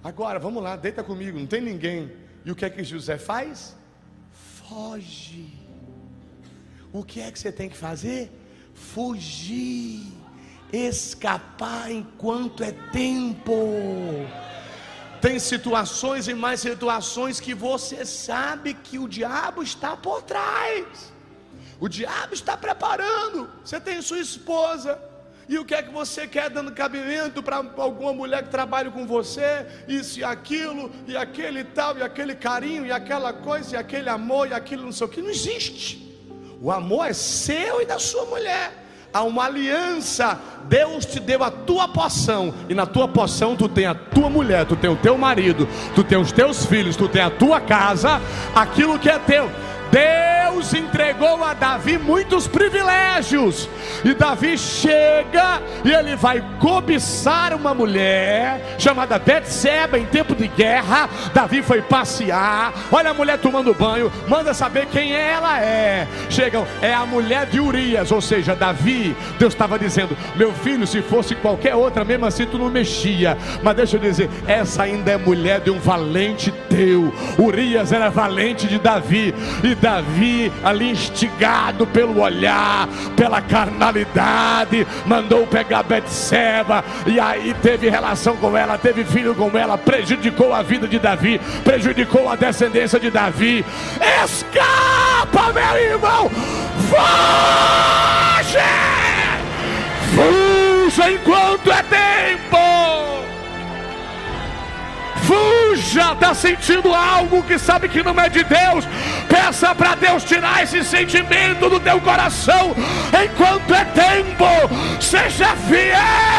[0.03, 2.11] agora vamos lá, deita comigo, não tem ninguém.
[2.45, 3.75] E o que é que José faz?
[4.31, 5.53] Foge.
[6.91, 8.31] O que é que você tem que fazer?
[8.73, 10.01] Fugir,
[10.71, 13.53] escapar enquanto é tempo.
[15.23, 21.13] Tem situações e mais situações que você sabe que o diabo está por trás.
[21.79, 23.49] O diabo está preparando.
[23.63, 24.99] Você tem sua esposa.
[25.47, 29.07] E o que é que você quer dando cabimento para alguma mulher que trabalha com
[29.07, 29.65] você?
[29.87, 34.49] Isso e aquilo, e aquele tal, e aquele carinho, e aquela coisa, e aquele amor,
[34.49, 35.21] e aquilo não sei o que.
[35.21, 35.87] Não existe.
[36.61, 38.82] O amor é seu e da sua mulher.
[39.13, 40.39] Há uma aliança.
[40.67, 42.53] Deus te deu a tua poção.
[42.67, 46.03] E na tua poção tu tem a tua mulher, tu tem o teu marido, tu
[46.03, 48.21] tem os teus filhos, tu tem a tua casa,
[48.55, 49.51] aquilo que é teu.
[49.93, 53.69] Deus entregou a Davi muitos privilégios.
[54.03, 61.07] E Davi chega e ele vai cobiçar uma mulher chamada Betseba em tempo de guerra.
[61.31, 62.73] Davi foi passear.
[62.91, 66.07] Olha a mulher tomando banho, manda saber quem ela é.
[66.27, 69.15] Chegam, é a mulher de Urias, ou seja, Davi.
[69.37, 73.37] Deus estava dizendo: "Meu filho, se fosse qualquer outra, mesmo assim tu não mexia".
[73.61, 77.13] Mas deixa eu dizer, essa ainda é mulher de um valente teu.
[77.37, 85.83] Urias era valente de Davi, e Davi, ali instigado pelo olhar, pela carnalidade, mandou pegar
[85.83, 90.97] Betseba, e aí teve relação com ela, teve filho com ela, prejudicou a vida de
[90.97, 93.65] Davi, prejudicou a descendência de Davi.
[94.23, 96.31] Escapa, meu irmão!
[96.89, 98.59] Foge!
[100.15, 102.72] Fuja enquanto é tempo!
[105.25, 108.85] Fuja, está sentindo algo que sabe que não é de Deus.
[109.27, 112.75] Peça para Deus tirar esse sentimento do teu coração
[113.23, 114.45] enquanto é tempo.
[114.99, 116.33] Seja fiel.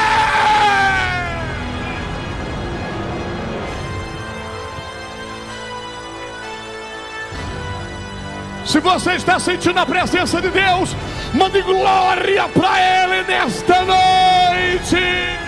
[8.64, 10.96] Se você está sentindo a presença de Deus,
[11.32, 15.43] mande glória para Ele nesta noite.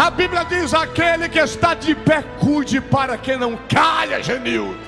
[0.00, 4.80] A Bíblia diz: aquele que está de pé, cuide para que não caia, Genildo.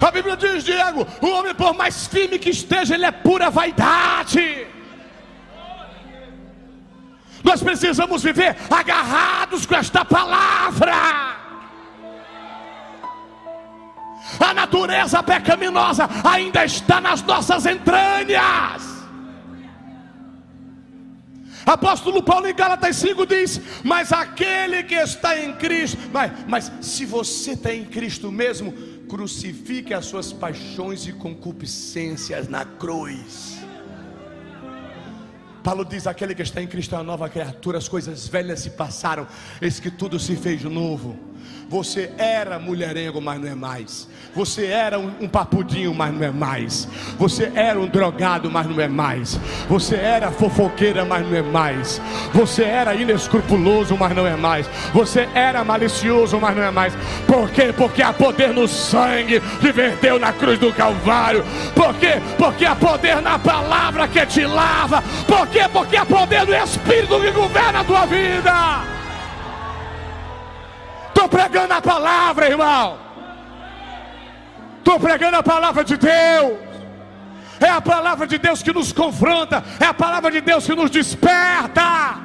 [0.00, 4.66] A Bíblia diz, Diego: o homem, por mais firme que esteja, ele é pura vaidade.
[7.44, 10.94] Nós precisamos viver agarrados com esta palavra.
[14.48, 18.89] A natureza pecaminosa ainda está nas nossas entranhas.
[21.66, 27.04] Apóstolo Paulo em Gálatas 5 diz: Mas aquele que está em Cristo, mas, mas se
[27.04, 28.72] você está em Cristo mesmo,
[29.08, 33.58] crucifique as suas paixões e concupiscências na cruz.
[35.62, 38.70] Paulo diz: aquele que está em Cristo é uma nova criatura, as coisas velhas se
[38.70, 39.26] passaram,
[39.60, 41.29] eis que tudo se fez novo.
[41.70, 44.08] Você era mulherengo, mas não é mais.
[44.34, 46.88] Você era um, um, papudinho, mas não é mais.
[47.16, 49.38] Você era um drogado, mas não é mais.
[49.68, 52.02] Você era fofoqueira, mas não é mais.
[52.34, 54.68] Você era inescrupuloso, mas não é mais.
[54.92, 56.92] Você era malicioso, mas não é mais.
[57.24, 57.72] Por quê?
[57.72, 61.44] Porque há poder no sangue que verteu na cruz do Calvário.
[61.74, 62.20] Por quê?
[62.36, 65.02] Porque há poder na palavra que te lava.
[65.24, 65.68] Por quê?
[65.72, 68.99] Porque há poder no Espírito que governa a tua vida.
[71.20, 72.98] Estou pregando a palavra, irmão.
[74.78, 76.58] Estou pregando a palavra de Deus.
[77.60, 79.62] É a palavra de Deus que nos confronta.
[79.78, 82.16] É a palavra de Deus que nos desperta.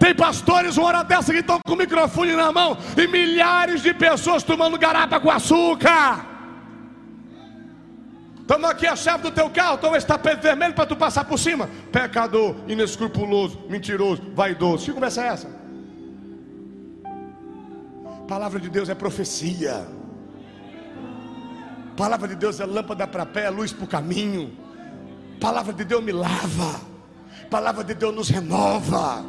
[0.00, 3.92] Tem pastores, uma hora dessa que estão com o microfone na mão e milhares de
[3.92, 6.24] pessoas tomando garapa com açúcar.
[8.46, 11.38] Toma aqui a chave do teu carro, toma esse tapete vermelho para tu passar por
[11.38, 11.68] cima.
[11.92, 14.86] Pecador, inescrupuloso, mentiroso, vaidoso.
[14.86, 15.65] Que conversa é essa?
[18.28, 19.86] Palavra de Deus é profecia.
[21.96, 24.52] Palavra de Deus é lâmpada para pé, é luz para o caminho.
[25.40, 26.80] Palavra de Deus me lava.
[27.48, 29.24] Palavra de Deus nos renova.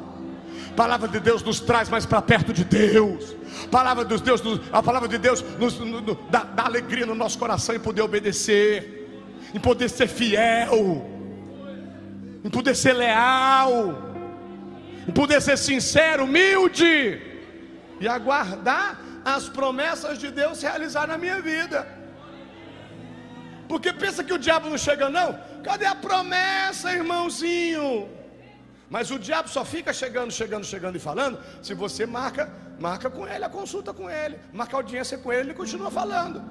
[0.75, 3.35] Palavra de Deus nos traz mais para perto de Deus.
[3.69, 7.37] Palavra de Deus, a palavra de Deus nos, nos, nos dá, dá alegria no nosso
[7.37, 9.07] coração em poder obedecer,
[9.53, 11.05] em poder ser fiel,
[12.43, 13.95] em poder ser leal,
[15.07, 17.36] em poder ser sincero, humilde
[17.99, 21.87] e aguardar as promessas de Deus realizar na minha vida.
[23.67, 25.37] Porque pensa que o diabo não chega, não?
[25.63, 28.09] Cadê a promessa, irmãozinho?
[28.89, 33.27] Mas o diabo só fica chegando, chegando, chegando e falando se você marca, marca com
[33.27, 36.41] ele a consulta com ele, marca audiência com ele, ele continua falando.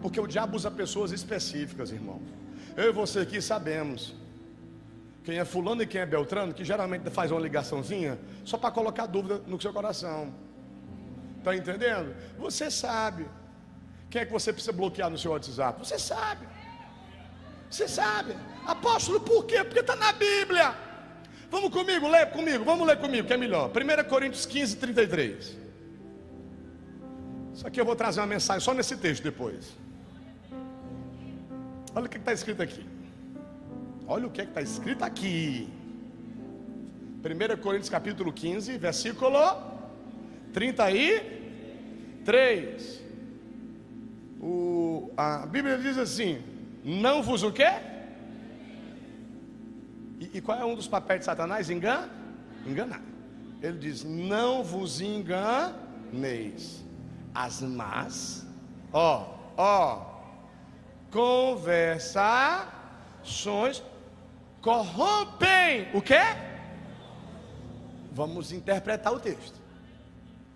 [0.00, 2.20] Porque o diabo usa pessoas específicas, irmão.
[2.76, 4.14] Eu e você aqui sabemos
[5.22, 9.06] quem é fulano e quem é Beltrano, que geralmente faz uma ligaçãozinha só para colocar
[9.06, 10.34] dúvida no seu coração.
[11.42, 12.14] Está entendendo?
[12.38, 13.26] Você sabe.
[14.08, 15.84] Quem é que você precisa bloquear no seu WhatsApp?
[15.84, 16.46] Você sabe.
[17.68, 18.36] Você sabe.
[18.64, 19.64] Apóstolo, por quê?
[19.64, 20.72] Porque está na Bíblia.
[21.50, 23.70] Vamos comigo, lê comigo, vamos ler comigo, que é melhor.
[23.70, 25.58] 1 Coríntios 15, 33.
[27.54, 29.76] Isso aqui eu vou trazer uma mensagem só nesse texto depois.
[31.94, 32.86] Olha o que está escrito aqui.
[34.06, 35.68] Olha o que está escrito aqui.
[37.24, 39.71] 1 Coríntios capítulo 15, versículo
[40.52, 43.02] 33.
[44.40, 46.42] O, a Bíblia diz assim:
[46.84, 47.70] Não vos o quê?
[50.20, 51.70] E, e qual é um dos papéis de Satanás?
[51.70, 52.08] Engan?
[52.66, 53.02] Enganar.
[53.62, 56.82] Ele diz: Não vos enganeis.
[57.34, 58.46] As más
[58.92, 60.12] Ó, ó.
[61.10, 63.82] Conversações
[64.60, 66.20] corrompem o quê?
[68.12, 69.60] Vamos interpretar o texto.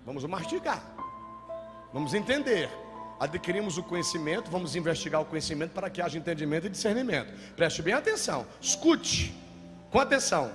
[0.06, 0.80] Vamos mastigar.
[1.92, 2.70] Vamos entender.
[3.18, 7.32] Adquirimos o conhecimento, vamos investigar o conhecimento para que haja entendimento e discernimento.
[7.56, 8.46] Preste bem atenção.
[8.60, 9.34] Escute
[9.90, 10.52] com atenção.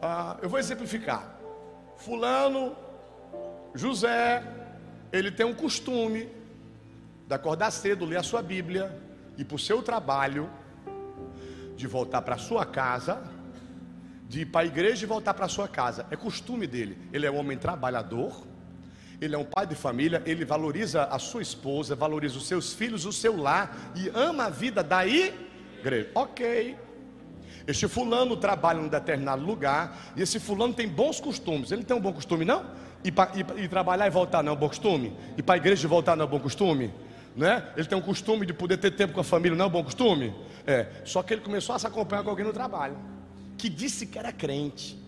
[0.00, 1.36] Ah, eu vou exemplificar.
[1.96, 2.76] Fulano,
[3.74, 4.44] José,
[5.12, 6.28] ele tem um costume
[7.26, 8.96] de acordar cedo, ler a sua Bíblia
[9.36, 10.48] e o seu trabalho,
[11.74, 13.22] de voltar para sua casa,
[14.32, 16.06] de ir para a igreja e voltar para a sua casa.
[16.10, 16.96] É costume dele.
[17.12, 18.46] Ele é um homem trabalhador,
[19.20, 23.04] ele é um pai de família, ele valoriza a sua esposa, valoriza os seus filhos,
[23.04, 26.08] o seu lar e ama a vida da igreja.
[26.14, 26.74] Ok.
[27.66, 31.70] Este fulano trabalha em um determinado lugar e esse fulano tem bons costumes.
[31.70, 32.64] Ele tem um bom costume, não?
[33.04, 35.14] E, pra, e, e trabalhar e voltar não é um bom costume?
[35.36, 36.90] E para a igreja voltar não é um bom costume?
[37.36, 37.62] Né?
[37.76, 39.84] Ele tem um costume de poder ter tempo com a família, não é um bom
[39.84, 40.34] costume?
[40.66, 40.86] É.
[41.04, 42.96] Só que ele começou a se acompanhar com alguém no trabalho,
[43.62, 44.98] que disse que era crente.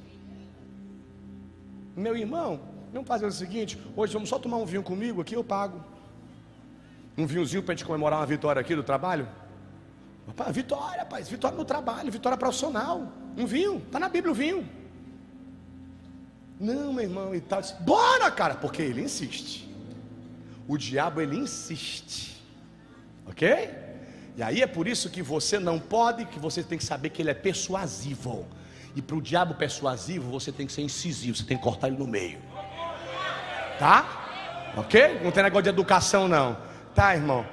[1.96, 2.60] Meu irmão,
[2.92, 5.82] vamos fazer o seguinte: hoje vamos só tomar um vinho comigo aqui, eu pago.
[7.18, 9.26] Um vinhozinho para a gente comemorar uma vitória aqui do trabalho?
[10.28, 13.12] Rapaz, vitória, rapaz, vitória no trabalho, vitória profissional.
[13.36, 14.68] Um vinho, está na Bíblia o vinho.
[16.60, 17.60] Não, meu irmão, e tal.
[17.80, 19.68] Bora, cara, porque ele insiste.
[20.68, 22.40] O diabo ele insiste.
[23.26, 23.68] Ok?
[24.36, 27.22] E aí é por isso que você não pode, que você tem que saber que
[27.22, 28.46] ele é persuasivo.
[28.96, 31.98] E para o diabo persuasivo, você tem que ser incisivo, você tem que cortar ele
[31.98, 32.40] no meio.
[33.78, 34.72] Tá?
[34.76, 35.20] Ok?
[35.22, 36.56] Não tem negócio de educação, não.
[36.94, 37.46] Tá, irmão?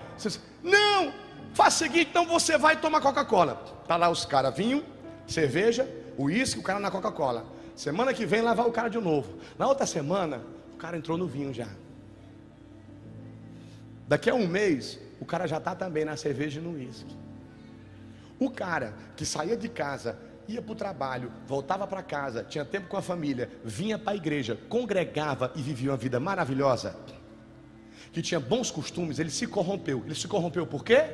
[0.63, 1.13] Não!
[1.53, 3.55] Faz o seguinte, então você vai tomar Coca-Cola.
[3.87, 4.83] Tá lá os caras, vinho,
[5.27, 7.45] cerveja, uísque, o cara na Coca-Cola.
[7.75, 9.37] Semana que vem lavar o cara de novo.
[9.57, 10.41] Na outra semana,
[10.73, 11.67] o cara entrou no vinho já.
[14.07, 17.15] Daqui a um mês, o cara já está também na cerveja e no uísque.
[18.39, 22.87] O cara que saía de casa, ia para o trabalho, voltava para casa, tinha tempo
[22.87, 26.95] com a família, vinha para a igreja, congregava e vivia uma vida maravilhosa,
[28.11, 30.01] que tinha bons costumes, ele se corrompeu.
[30.05, 31.05] Ele se corrompeu por quê?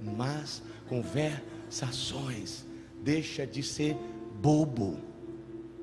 [0.00, 2.64] Mas conversações.
[3.02, 3.96] Deixa de ser
[4.40, 4.98] bobo.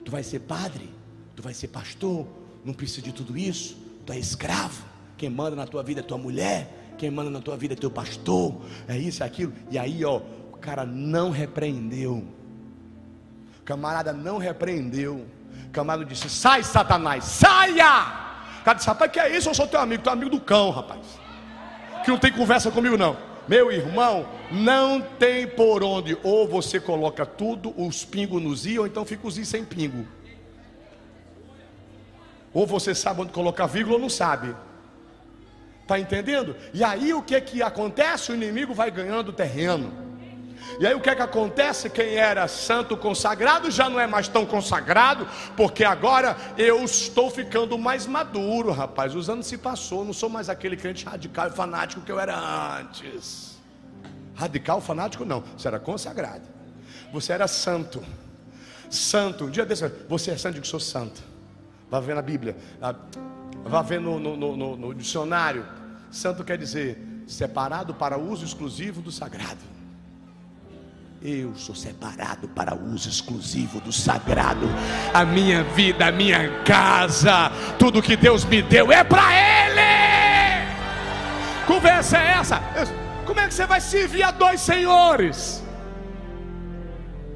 [0.06, 0.90] Tu vai ser padre,
[1.36, 2.26] tu vai ser pastor,
[2.64, 3.78] não precisa de tudo isso.
[4.06, 4.86] Tu é escravo.
[5.18, 7.92] Quem manda na tua vida é tua mulher, quem manda na tua vida é teu
[7.92, 8.56] pastor,
[8.88, 9.54] é isso, é aquilo.
[9.70, 10.18] E aí, ó,
[10.52, 12.26] o cara não repreendeu.
[13.60, 15.26] O camarada não repreendeu.
[15.68, 18.26] O camarada disse: Sai, Satanás, saia!
[18.62, 19.50] O cara disse: Rapaz, que é isso?
[19.50, 21.06] Eu sou teu amigo, teu amigo do cão, rapaz.
[22.04, 23.16] Que não tem conversa comigo, não.
[23.48, 26.18] Meu irmão, não tem por onde.
[26.24, 30.06] Ou você coloca tudo, os pingos nos i, ou então fica os i sem pingo.
[32.54, 34.54] Ou você sabe onde colocar vírgula ou não sabe.
[35.88, 36.54] Está entendendo?
[36.74, 38.34] E aí o que que acontece?
[38.34, 39.94] O inimigo vai ganhando terreno.
[40.82, 41.90] E aí o que que acontece?
[41.90, 47.78] Quem era santo consagrado já não é mais tão consagrado, porque agora eu estou ficando
[47.78, 49.16] mais maduro, rapaz.
[49.16, 52.38] Os anos se passou, não sou mais aquele crente radical e fanático que eu era
[52.80, 53.58] antes.
[54.36, 56.44] Radical, fanático não, você era consagrado.
[57.14, 58.04] Você era santo.
[58.90, 61.24] Santo, um dia desse, você é santo, eu digo, sou santo.
[61.90, 62.58] Vai ver na Bíblia,
[63.68, 65.66] vai ver no, no, no, no dicionário.
[66.12, 69.78] Santo quer dizer separado para uso exclusivo do sagrado.
[71.22, 74.68] Eu sou separado para uso exclusivo do sagrado.
[75.14, 80.68] A minha vida, a minha casa, tudo que Deus me deu é para Ele.
[81.66, 82.62] Conversa é essa?
[83.26, 85.64] Como é que você vai servir a dois senhores?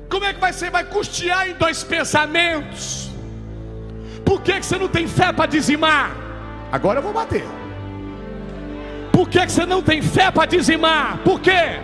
[0.10, 0.70] Como é que ser?
[0.70, 3.10] Vai custear em dois pensamentos?
[4.26, 6.21] Por que, que você não tem fé para dizimar?
[6.72, 7.46] Agora eu vou bater.
[9.12, 11.20] Por que, que você não tem fé para dizimar?
[11.24, 11.80] Por quê?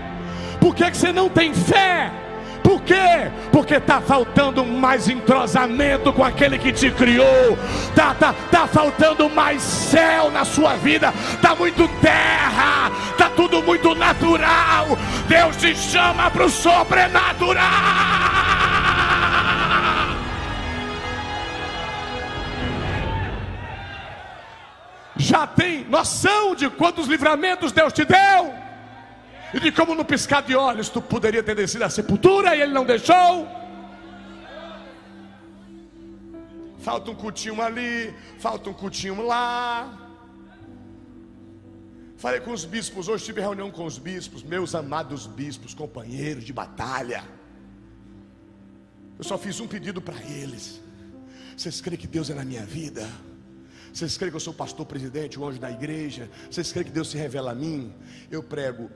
[0.60, 2.12] Por que, que você não tem fé?
[2.64, 3.32] Por quê?
[3.52, 7.58] Porque está faltando mais entrosamento com aquele que te criou.
[7.96, 11.14] Tá, tá, tá faltando mais céu na sua vida.
[11.42, 12.92] Tá muito terra.
[13.18, 14.98] Tá tudo muito natural.
[15.30, 18.57] Deus te chama para o sobrenatural.
[25.18, 28.54] Já tem noção de quantos livramentos Deus te deu,
[29.54, 32.74] e de como no piscar de olhos tu poderia ter descido à sepultura e Ele
[32.74, 33.48] não deixou.
[36.80, 40.06] Falta um cutinho ali, falta um cutinho lá.
[42.18, 46.52] Falei com os bispos, hoje tive reunião com os bispos, meus amados bispos, companheiros de
[46.52, 47.24] batalha.
[49.18, 50.82] Eu só fiz um pedido para eles.
[51.56, 53.08] Vocês creem que Deus é na minha vida?
[53.98, 56.30] Vocês creem que eu sou pastor presidente, o anjo da igreja?
[56.52, 57.92] Vocês creem que Deus se revela a mim?
[58.30, 58.92] Eu prego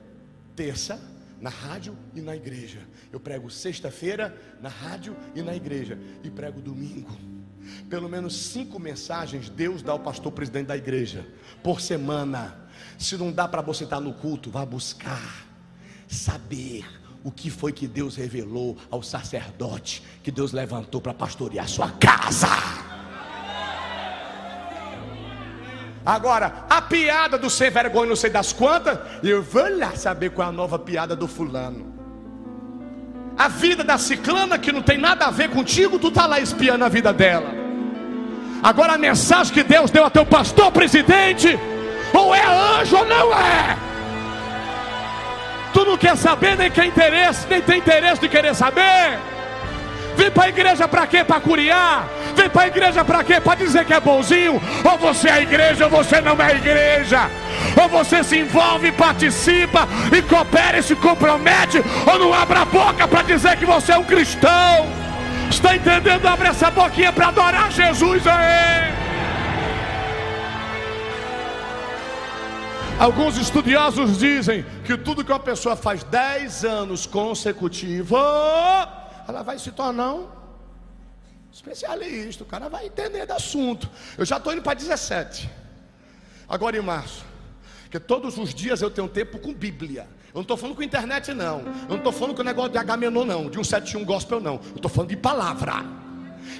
[0.54, 0.96] terça
[1.40, 2.78] na rádio e na igreja.
[3.10, 5.98] Eu prego sexta-feira na rádio e na igreja.
[6.22, 7.10] E prego domingo.
[7.90, 11.26] Pelo menos cinco mensagens Deus dá ao pastor presidente da igreja
[11.64, 12.68] por semana.
[12.96, 15.48] Se não dá para você estar no culto, vá buscar
[16.06, 16.86] saber
[17.24, 22.81] o que foi que Deus revelou ao sacerdote que Deus levantou para pastorear sua casa.
[26.04, 30.48] Agora, a piada do sem vergonha, não sei das quantas, eu vou lá saber qual
[30.48, 31.92] é a nova piada do fulano.
[33.38, 36.84] A vida da ciclana que não tem nada a ver contigo, tu tá lá espiando
[36.84, 37.50] a vida dela.
[38.62, 41.58] Agora a mensagem que Deus deu a teu pastor presidente,
[42.12, 43.76] ou é anjo ou não é.
[45.72, 49.18] Tu não quer saber, nem quer interesse, nem tem interesse de querer saber.
[50.16, 51.24] Vem para a igreja para quê?
[51.24, 52.08] Para curiar.
[52.34, 53.40] Vem para a igreja para quê?
[53.40, 54.60] Para dizer que é bonzinho.
[54.84, 57.30] Ou você é igreja ou você não é igreja.
[57.80, 61.82] Ou você se envolve, participa e coopera e se compromete.
[62.06, 64.86] Ou não abre a boca para dizer que você é um cristão.
[65.50, 66.26] Está entendendo?
[66.26, 68.92] Abre essa boquinha para adorar Jesus aí.
[72.98, 78.18] Alguns estudiosos dizem que tudo que uma pessoa faz 10 anos consecutivos,
[79.32, 80.28] ela vai se tornar um
[81.50, 82.44] especialista.
[82.44, 83.88] O cara vai entender do assunto.
[84.16, 85.50] Eu já estou indo para 17.
[86.48, 87.24] Agora em março.
[87.84, 90.06] Porque todos os dias eu tenho tempo com Bíblia.
[90.28, 91.60] Eu não estou falando com internet, não.
[91.60, 93.50] Eu não estou falando com o negócio de Agamenon, não.
[93.50, 94.54] De um 71 gospel, não.
[94.54, 95.74] Eu estou falando de palavra.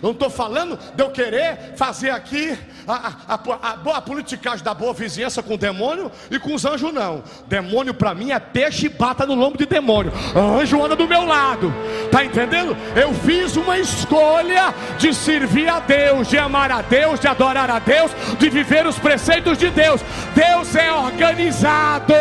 [0.02, 4.74] Eu não estou falando de eu querer fazer aqui a, a, a, boa politicagem da
[4.74, 7.22] boa vizinhança com o demônio e com os anjos, não.
[7.46, 10.12] Demônio para mim é peixe e bata no lombo de demônio.
[10.34, 11.72] Anjo anda do meu lado.
[12.10, 12.76] Tá entendendo?
[12.96, 17.78] Eu fiz uma escolha de servir a Deus, de amar a Deus, de adorar a
[17.78, 20.00] Deus, de viver os preceitos de Deus.
[20.34, 22.14] Deus é organizado.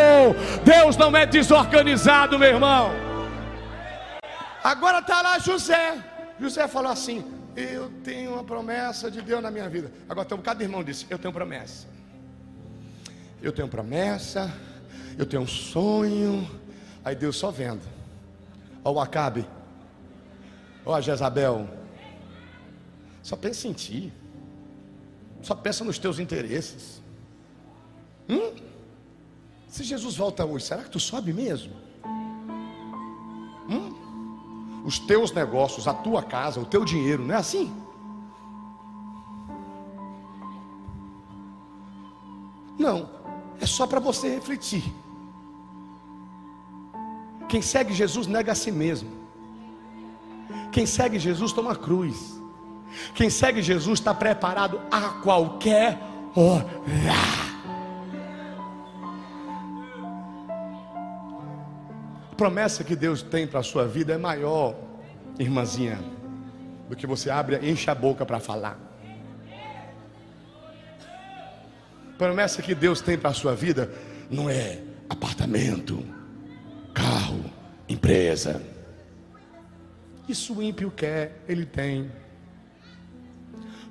[0.64, 2.92] Deus não é desorganizado, meu irmão.
[4.62, 5.98] Agora está lá José.
[6.38, 7.24] José falou assim:
[7.56, 9.92] eu tenho uma promessa de Deus na minha vida.
[10.08, 11.86] Agora tem de irmão disse: Eu tenho promessa.
[13.42, 14.52] Eu tenho promessa.
[15.18, 16.48] Eu tenho um sonho.
[17.04, 17.82] Aí Deus só vendo.
[18.84, 19.46] Ó o Acabe.
[20.84, 21.68] Ó a Jezabel.
[23.22, 24.12] Só pensa em ti.
[25.42, 27.02] Só pensa nos teus interesses.
[28.28, 28.54] Hum?
[29.68, 31.74] Se Jesus volta hoje, será que tu sobe mesmo?
[33.68, 34.01] Hum?
[34.84, 37.72] Os teus negócios, a tua casa, o teu dinheiro, não é assim?
[42.78, 43.08] Não,
[43.60, 44.92] é só para você refletir.
[47.48, 49.10] Quem segue Jesus nega a si mesmo.
[50.72, 52.40] Quem segue Jesus toma cruz.
[53.14, 56.00] Quem segue Jesus está preparado a qualquer
[56.34, 57.41] hora.
[62.36, 64.76] Promessa que Deus tem para a sua vida é maior,
[65.38, 65.98] irmãzinha,
[66.88, 68.78] do que você abre e enche a boca para falar.
[72.18, 73.92] Promessa que Deus tem para a sua vida
[74.30, 76.04] não é apartamento,
[76.94, 77.44] carro,
[77.88, 78.62] empresa.
[80.28, 82.10] Isso o ímpio quer, ele tem.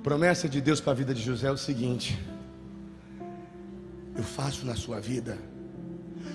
[0.02, 2.18] Promessa de Deus para a vida de José é o seguinte:
[4.16, 5.38] eu faço na sua vida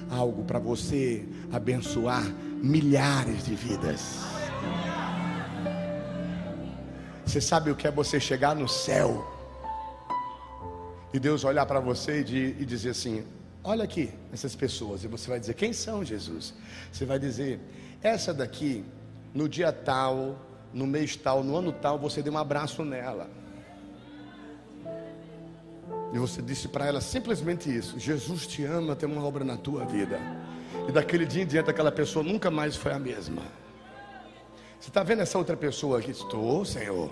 [0.10, 2.24] algo para você abençoar
[2.62, 4.20] milhares de vidas.
[7.26, 9.26] Você sabe o que é você chegar no céu
[11.14, 13.26] e Deus olhar para você e, dizer assim:
[13.64, 16.54] Olha aqui essas pessoas, e você vai dizer: Quem são Jesus?
[16.92, 17.60] Você vai dizer:
[18.02, 18.86] Essa daqui,
[19.34, 20.40] no dia tal,
[20.74, 23.30] no mês tal, no ano tal, você deu um abraço nela.
[26.18, 29.86] E você disse para ela simplesmente isso: Jesus te ama, tem uma obra na tua
[29.86, 30.20] vida.
[30.90, 33.44] E daquele dia em diante, aquela pessoa nunca mais foi a mesma.
[34.80, 36.10] Você está vendo essa outra pessoa aqui?
[36.10, 37.12] Estou, Senhor.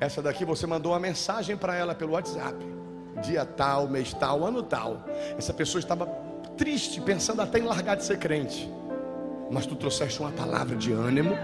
[0.00, 2.56] Essa daqui você mandou uma mensagem para ela pelo WhatsApp.
[3.22, 5.04] Dia tal, mês tal, ano tal.
[5.36, 6.06] Essa pessoa estava
[6.56, 8.70] triste, pensando até em largar de ser crente.
[9.50, 11.34] Mas tu trouxeste uma palavra de ânimo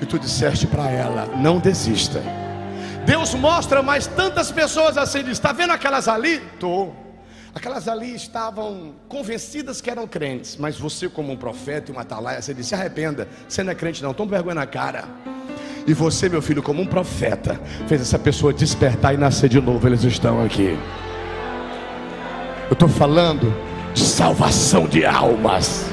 [0.00, 2.22] e tu disseste para ela: não desista.
[3.04, 6.36] Deus mostra mais tantas pessoas assim, diz, está vendo aquelas ali?
[6.54, 6.94] Estou.
[7.54, 12.40] Aquelas ali estavam convencidas que eram crentes, mas você, como um profeta e uma atalaia,
[12.40, 15.04] você disse: se arrependa, você não é crente, não, toma vergonha na cara.
[15.86, 19.86] E você, meu filho, como um profeta, fez essa pessoa despertar e nascer de novo.
[19.86, 20.78] Eles estão aqui.
[22.70, 23.52] Eu estou falando
[23.92, 25.84] de salvação de almas.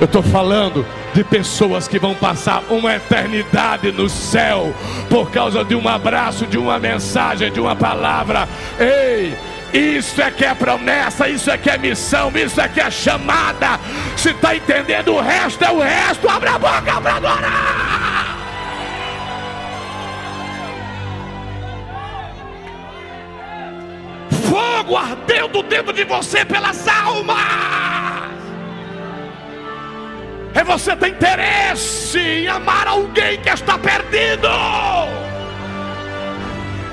[0.00, 0.86] Eu estou falando
[1.16, 4.74] de pessoas que vão passar uma eternidade no céu
[5.08, 8.46] por causa de um abraço, de uma mensagem, de uma palavra.
[8.78, 9.34] Ei!
[9.72, 13.80] Isso é que é promessa, isso é que é missão, isso é que é chamada.
[14.14, 16.28] Se está entendendo, o resto é o resto.
[16.28, 18.36] Abra a boca para adorar.
[24.50, 27.85] Fogo ardendo dentro de você pelas almas.
[30.56, 34.48] É você ter interesse em amar alguém que está perdido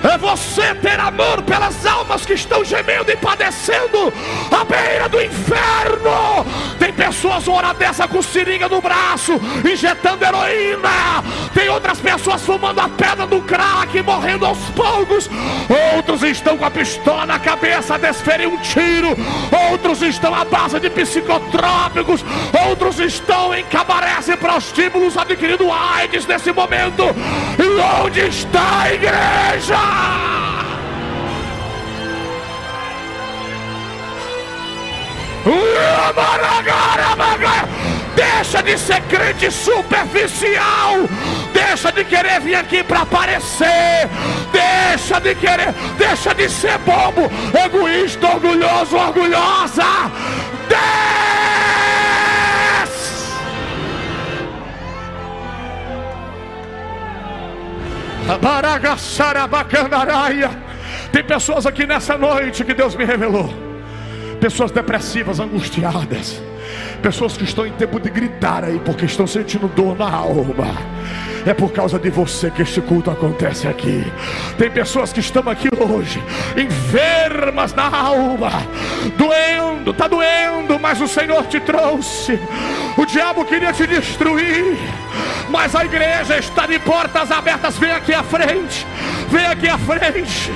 [0.03, 4.13] é você ter amor pelas almas que estão gemendo e padecendo
[4.51, 6.45] à beira do inferno.
[6.77, 9.39] Tem pessoas hora dessa com seringa no braço,
[9.69, 11.23] injetando heroína.
[11.53, 15.29] Tem outras pessoas fumando a pedra do crack, morrendo aos poucos.
[15.95, 19.15] Outros estão com a pistola na cabeça, desferem um tiro.
[19.71, 22.23] Outros estão à base de psicotrópicos.
[22.69, 27.03] Outros estão em cabarés e prostíbulos adquirindo AIDS nesse momento.
[27.57, 30.23] E onde está a igreja?
[38.15, 41.07] Deixa de ser crente superficial.
[41.53, 44.07] Deixa de querer vir aqui para aparecer.
[44.51, 47.31] Deixa de querer, deixa de ser bobo,
[47.65, 50.11] egoísta, orgulhoso, orgulhosa.
[50.69, 51.52] Desce.
[61.11, 63.53] Tem pessoas aqui nessa noite que Deus me revelou.
[64.39, 66.41] Pessoas depressivas, angustiadas.
[67.01, 70.73] Pessoas que estão em tempo de gritar aí porque estão sentindo dor na alma.
[71.45, 74.09] É por causa de você que este culto acontece aqui.
[74.57, 76.23] Tem pessoas que estão aqui hoje,
[76.55, 78.51] enfermas na alma,
[79.17, 82.39] doendo, está doendo, mas o Senhor te trouxe.
[82.97, 84.77] O diabo queria te destruir,
[85.49, 87.77] mas a igreja está de portas abertas.
[87.77, 88.87] Vem aqui à frente,
[89.29, 90.51] vem aqui à frente.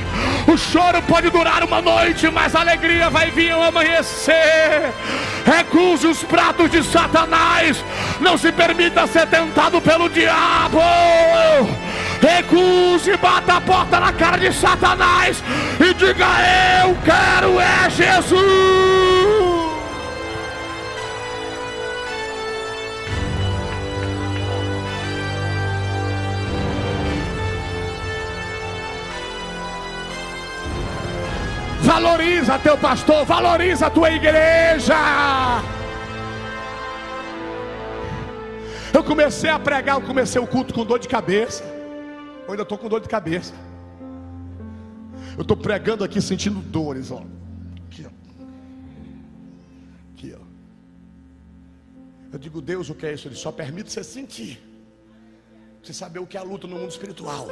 [0.47, 4.93] O choro pode durar uma noite, mas a alegria vai vir ao amanhecer.
[5.45, 7.83] Recuse os pratos de Satanás.
[8.21, 10.76] Não se permita ser tentado pelo diabo.
[12.21, 15.43] Recuse, bata a porta na cara de Satanás
[15.79, 16.27] e diga:
[16.83, 18.77] Eu quero é Jesus.
[31.81, 34.95] Valoriza teu pastor, valoriza tua igreja.
[38.93, 41.63] Eu comecei a pregar, eu comecei o culto com dor de cabeça.
[42.45, 43.53] Eu ainda estou com dor de cabeça.
[45.35, 47.21] Eu estou pregando aqui sentindo dores, ó.
[47.87, 48.09] Aqui, ó.
[50.13, 50.43] Aqui, ó.
[52.31, 53.27] Eu digo, Deus, o que é isso?
[53.27, 54.63] Ele só permite você sentir.
[55.83, 57.47] Você saber o que é a luta no mundo espiritual.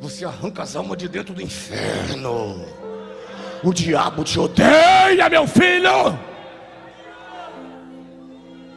[0.00, 2.66] Você arranca as almas de dentro do inferno.
[3.62, 6.18] O diabo te odeia, meu filho.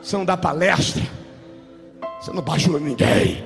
[0.01, 1.03] Você não dá palestra.
[2.27, 3.41] Você não bajula ninguém.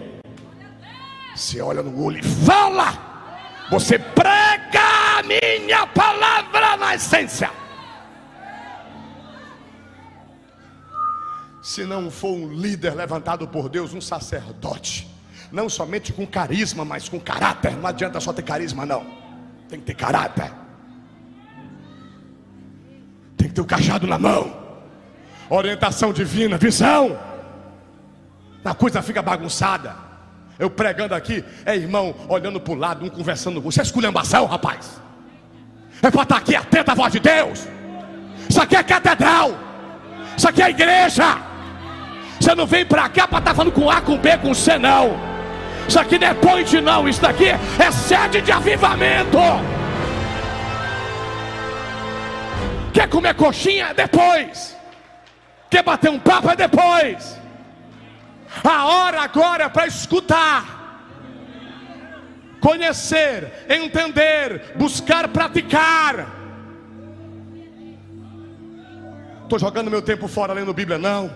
[1.36, 2.98] Você olha no olho e fala.
[3.70, 7.52] Você prega a minha palavra na essência.
[11.62, 15.08] Se não for um líder levantado por Deus, um sacerdote,
[15.52, 17.78] não somente com carisma, mas com caráter.
[17.78, 19.06] Não adianta só ter carisma, não.
[19.70, 20.52] Tem que ter caráter.
[23.38, 24.60] Tem que ter o cajado na mão.
[25.52, 27.30] Orientação divina, visão
[28.64, 29.96] a coisa fica bagunçada.
[30.60, 33.80] Eu pregando aqui, é irmão olhando para o lado, um conversando com você.
[33.80, 35.02] É esculhambação, rapaz.
[36.02, 37.68] É para estar aqui atento à voz de Deus.
[38.50, 39.52] Isso aqui é catedral.
[40.38, 41.38] Isso aqui é igreja.
[42.40, 44.78] Você não vem para cá para estar tá falando com A, com B, com C,
[44.78, 45.16] não.
[45.88, 47.10] Isso aqui não é não.
[47.10, 49.38] Isso daqui é sede de avivamento.
[52.94, 53.94] Quer comer coxinha?
[53.94, 54.78] Depois.
[55.70, 56.50] Quer bater um papo?
[56.50, 57.41] É depois.
[58.64, 61.08] A hora agora é para escutar,
[62.60, 66.40] conhecer, entender, buscar praticar.
[69.44, 71.32] Estou jogando meu tempo fora lendo Bíblia, não.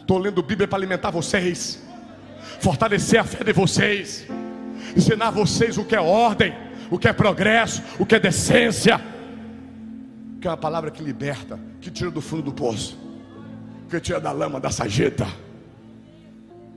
[0.00, 1.82] Estou lendo Bíblia para alimentar vocês,
[2.60, 4.26] fortalecer a fé de vocês,
[4.96, 6.54] ensinar vocês o que é ordem,
[6.90, 9.00] o que é progresso, o que é decência,
[10.40, 12.98] que é uma palavra que liberta, que tira do fundo do poço,
[13.88, 15.26] que tira da lama, da sajeta.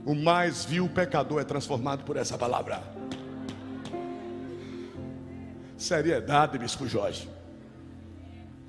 [0.06, 2.80] O mais vil pecador é transformado por essa palavra.
[5.76, 7.28] Seriedade, Bispo Jorge.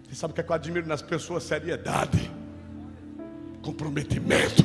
[0.03, 1.43] Você sabe o que, é que eu admiro nas pessoas?
[1.43, 2.31] Seriedade.
[3.61, 4.63] comprometimento.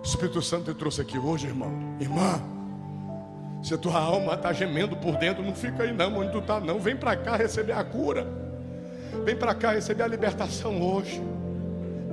[0.00, 1.96] O Espírito Santo te trouxe aqui hoje, irmão.
[1.98, 2.40] Irmã,
[3.64, 6.60] se a tua alma está gemendo por dentro, não fica aí não, onde tu está
[6.60, 6.78] não.
[6.78, 8.26] Vem para cá receber a cura.
[9.24, 11.20] Vem para cá receber a libertação hoje.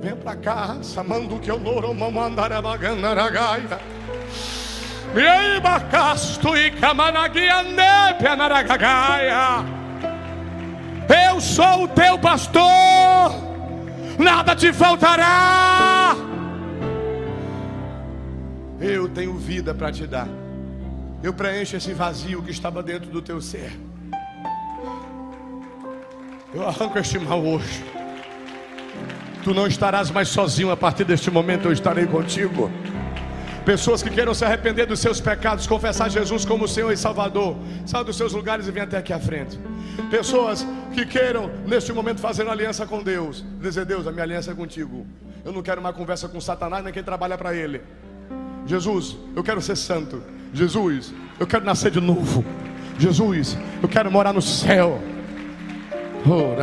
[0.02, 3.62] Vem para cá, samando que eu noro mamandarabagandaragai.
[5.14, 9.64] E aí, bacasto e camanaguia nepia naragagaia.
[11.30, 13.32] Eu sou o teu pastor,
[14.18, 16.16] nada te faltará.
[18.80, 20.26] Eu tenho vida para te dar.
[21.22, 23.70] Eu preencho esse vazio que estava dentro do teu ser.
[26.52, 28.01] Eu arranco este mal hoje.
[29.42, 32.70] Tu não estarás mais sozinho a partir deste momento, eu estarei contigo.
[33.64, 38.02] Pessoas que queiram se arrepender dos seus pecados, confessar Jesus como Senhor e Salvador, saia
[38.04, 39.58] dos seus lugares e venha até aqui à frente.
[40.10, 44.54] Pessoas que queiram, neste momento, fazer aliança com Deus, dizer: Deus, a minha aliança é
[44.54, 45.06] contigo.
[45.44, 47.82] Eu não quero uma conversa com Satanás, nem quem trabalha para ele.
[48.66, 50.22] Jesus, eu quero ser santo.
[50.52, 52.44] Jesus, eu quero nascer de novo.
[52.98, 55.00] Jesus, eu quero morar no céu.
[56.24, 56.54] Oh,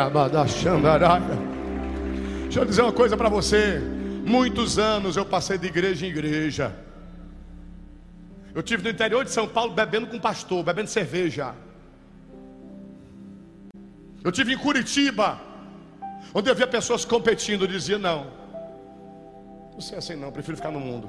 [2.50, 3.80] Deixa eu dizer uma coisa para você.
[4.26, 6.76] Muitos anos eu passei de igreja em igreja.
[8.56, 11.54] Eu tive no interior de São Paulo bebendo com pastor, bebendo cerveja.
[14.24, 15.40] Eu tive em Curitiba,
[16.34, 18.32] onde eu via pessoas competindo, eu dizia não.
[19.74, 21.08] Não sei assim não, prefiro ficar no mundo.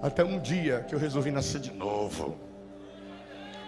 [0.00, 2.38] Até um dia que eu resolvi nascer de novo.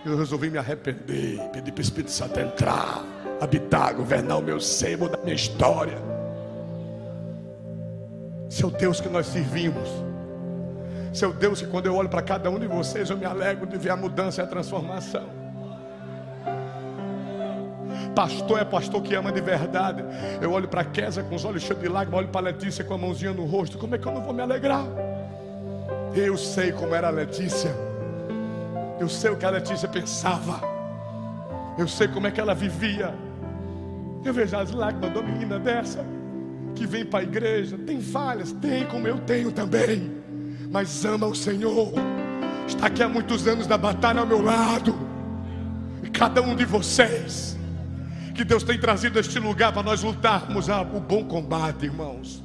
[0.07, 3.05] Eu resolvi me arrepender, pedir para o Espírito Santo entrar,
[3.45, 5.99] habitar, governar o meu seio, mudar minha história.
[8.49, 9.89] Seu Deus que nós servimos.
[11.13, 13.79] Seu Deus que quando eu olho para cada um de vocês, eu me alegro de
[13.79, 15.45] ver a mudança e a transformação.
[18.15, 20.05] Pastor é pastor que ama de verdade.
[20.41, 22.85] Eu olho para a Kézia com os olhos cheios de lágrimas, olho para a Letícia
[22.85, 23.77] com a mãozinha no rosto.
[23.77, 24.87] Como é que eu não vou me alegrar?
[26.15, 27.75] Eu sei como era a Letícia.
[29.01, 30.61] Eu sei o que a Letícia pensava.
[31.77, 33.13] Eu sei como é que ela vivia.
[34.25, 36.05] Eu vejo as lágrimas uma menina dessa
[36.75, 37.79] que vem para a igreja.
[37.79, 40.11] Tem falhas, tem como eu tenho também.
[40.71, 41.93] Mas ama o Senhor.
[42.67, 44.95] Está aqui há muitos anos da batalha ao meu lado.
[46.03, 47.57] E cada um de vocês
[48.35, 52.43] que Deus tem trazido este lugar para nós lutarmos o bom combate, irmãos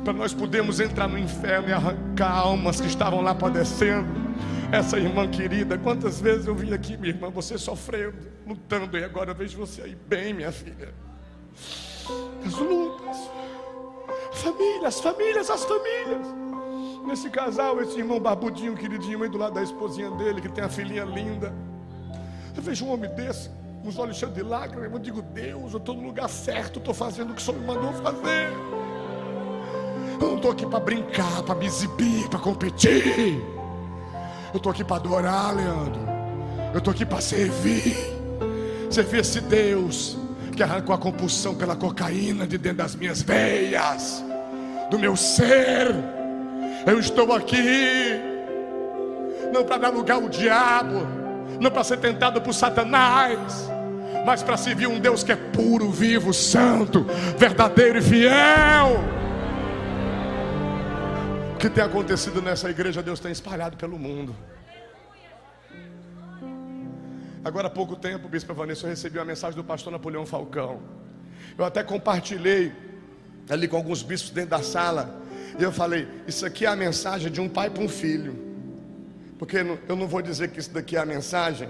[0.00, 4.29] para nós podermos entrar no inferno e arrancar almas que estavam lá padecendo.
[4.72, 8.16] Essa irmã querida, quantas vezes eu vim aqui, minha irmã, você sofrendo,
[8.46, 10.94] lutando, e agora eu vejo você aí bem, minha filha.
[12.46, 13.16] As lutas,
[14.34, 16.26] famílias, as famílias, as famílias.
[17.04, 20.68] Nesse casal, esse irmão barbudinho, queridinho, aí do lado da esposinha dele, que tem a
[20.68, 21.52] filhinha linda.
[22.56, 23.50] Eu vejo um homem desse,
[23.82, 26.94] com os olhos cheios de lágrimas, eu digo, Deus, eu estou no lugar certo, estou
[26.94, 28.52] fazendo o que o Senhor me mandou fazer.
[30.20, 33.59] Eu não estou aqui para brincar, para me exibir, para competir.
[34.52, 36.00] Eu estou aqui para adorar, Leandro.
[36.72, 37.96] Eu estou aqui para servir.
[38.90, 40.16] Servir esse Deus
[40.56, 44.22] que arrancou a compulsão pela cocaína de dentro das minhas veias,
[44.90, 45.94] do meu ser.
[46.84, 48.20] Eu estou aqui
[49.52, 51.06] não para dar lugar ao diabo,
[51.60, 53.70] não para ser tentado por Satanás,
[54.26, 57.06] mas para servir um Deus que é puro, vivo, santo,
[57.38, 59.19] verdadeiro e fiel
[61.60, 64.34] que tem acontecido nessa igreja, Deus tem espalhado pelo mundo.
[67.44, 70.80] Agora há pouco tempo, Bispo Vanessa, eu recebi uma mensagem do pastor Napoleão Falcão.
[71.58, 72.72] Eu até compartilhei
[73.50, 75.20] ali com alguns bispos dentro da sala.
[75.58, 78.38] E eu falei: Isso aqui é a mensagem de um pai para um filho.
[79.38, 81.68] Porque eu não vou dizer que isso daqui é a mensagem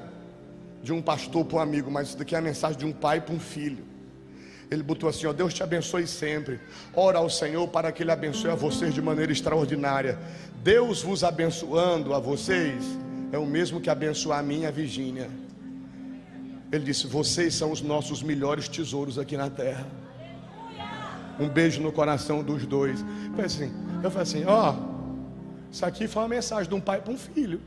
[0.85, 3.21] de um pastor para um amigo, mas isso daqui é a mensagem de um pai
[3.21, 3.85] para um filho.
[4.71, 6.61] Ele botou assim: ó, Deus te abençoe sempre.
[6.95, 10.19] Ora ao Senhor para que Ele abençoe a vocês de maneira extraordinária.
[10.63, 12.85] Deus vos abençoando a vocês
[13.33, 15.31] é o mesmo que abençoar a minha Virgínia.
[16.71, 19.87] Ele disse: Vocês são os nossos melhores tesouros aqui na terra.
[21.39, 23.01] Um beijo no coração dos dois.
[23.01, 24.75] Eu falei assim: eu falei assim ó,
[25.71, 27.61] isso aqui foi uma mensagem de um pai para um filho.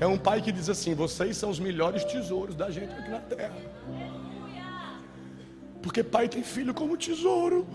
[0.00, 3.20] É um pai que diz assim: Vocês são os melhores tesouros da gente aqui na
[3.20, 3.54] terra.
[5.82, 7.66] Porque pai tem filho como tesouro.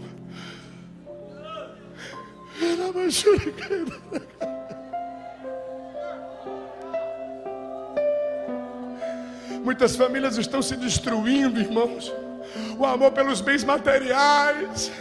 [9.64, 12.12] Muitas famílias estão se destruindo, irmãos.
[12.80, 14.92] O amor pelos bens materiais.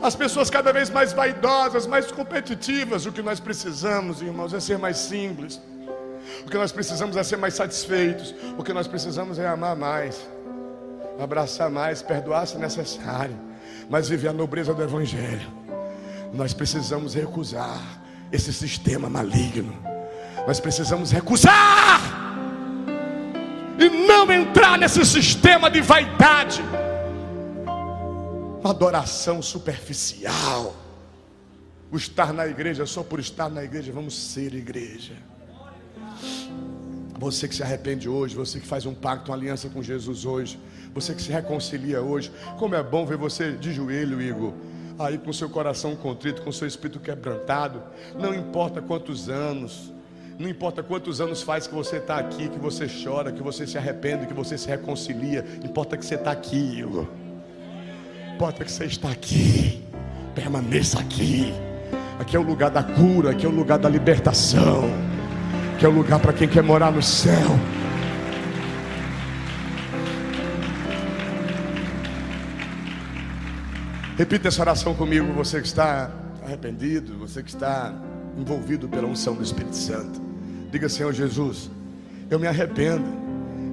[0.00, 3.04] As pessoas cada vez mais vaidosas, mais competitivas.
[3.04, 5.60] O que nós precisamos, irmãos, é ser mais simples.
[6.46, 8.34] O que nós precisamos é ser mais satisfeitos.
[8.56, 10.26] O que nós precisamos é amar mais.
[11.22, 13.36] Abraçar mais, perdoar se necessário,
[13.88, 15.48] mas viver a nobreza do Evangelho.
[16.32, 17.80] Nós precisamos recusar
[18.32, 19.76] esse sistema maligno.
[20.46, 22.00] Nós precisamos recusar
[23.78, 26.62] e não entrar nesse sistema de vaidade,
[28.62, 30.74] adoração superficial.
[31.90, 35.14] O estar na igreja só por estar na igreja, vamos ser igreja.
[37.20, 40.58] Você que se arrepende hoje, você que faz um pacto, uma aliança com Jesus hoje,
[40.94, 44.54] você que se reconcilia hoje, como é bom ver você de joelho, Igor,
[44.98, 47.82] aí com seu coração contrito, com seu espírito quebrantado,
[48.18, 49.92] não importa quantos anos,
[50.38, 53.76] não importa quantos anos faz que você está aqui, que você chora, que você se
[53.76, 57.06] arrepende, que você se reconcilia, importa que você está aqui, Igor.
[58.34, 59.84] Importa que você está aqui,
[60.34, 61.52] permaneça aqui.
[62.18, 65.09] Aqui é o lugar da cura, aqui é o lugar da libertação,
[65.80, 67.48] aqui é o lugar para quem quer morar no céu.
[74.18, 76.10] Repita essa oração comigo, você que está
[76.44, 77.94] arrependido, você que está
[78.36, 80.20] envolvido pela unção do Espírito Santo.
[80.70, 81.70] Diga, Senhor Jesus,
[82.28, 83.06] eu me arrependo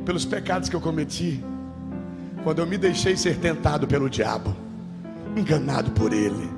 [0.06, 1.44] pelos pecados que eu cometi,
[2.42, 4.56] quando eu me deixei ser tentado pelo diabo,
[5.36, 6.50] enganado por ele,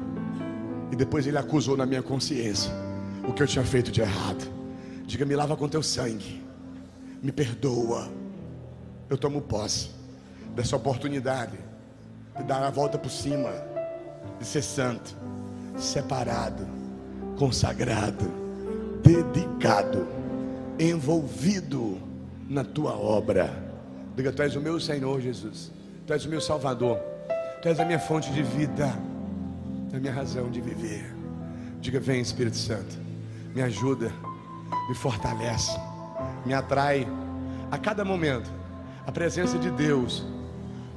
[0.92, 2.72] e depois ele acusou na minha consciência
[3.28, 4.59] o que eu tinha feito de errado.
[5.10, 6.40] Diga, me lava com teu sangue,
[7.20, 8.08] me perdoa.
[9.10, 9.90] Eu tomo posse
[10.56, 11.58] dessa oportunidade
[12.38, 13.50] de dar a volta por cima
[14.38, 15.18] de ser santo,
[15.80, 16.68] separado,
[17.40, 18.32] consagrado,
[19.02, 20.08] dedicado,
[20.78, 21.98] envolvido
[22.48, 23.52] na tua obra.
[24.16, 25.72] Diga, tu és o meu Senhor Jesus,
[26.06, 27.00] tu és o meu Salvador,
[27.64, 28.94] tu és a minha fonte de vida,
[29.92, 31.16] a minha razão de viver.
[31.82, 32.96] Diga, vem Espírito Santo,
[33.56, 34.14] me ajuda,
[34.88, 35.78] me fortalece,
[36.46, 37.08] me atrai.
[37.72, 38.50] A cada momento
[39.06, 40.26] a presença de Deus,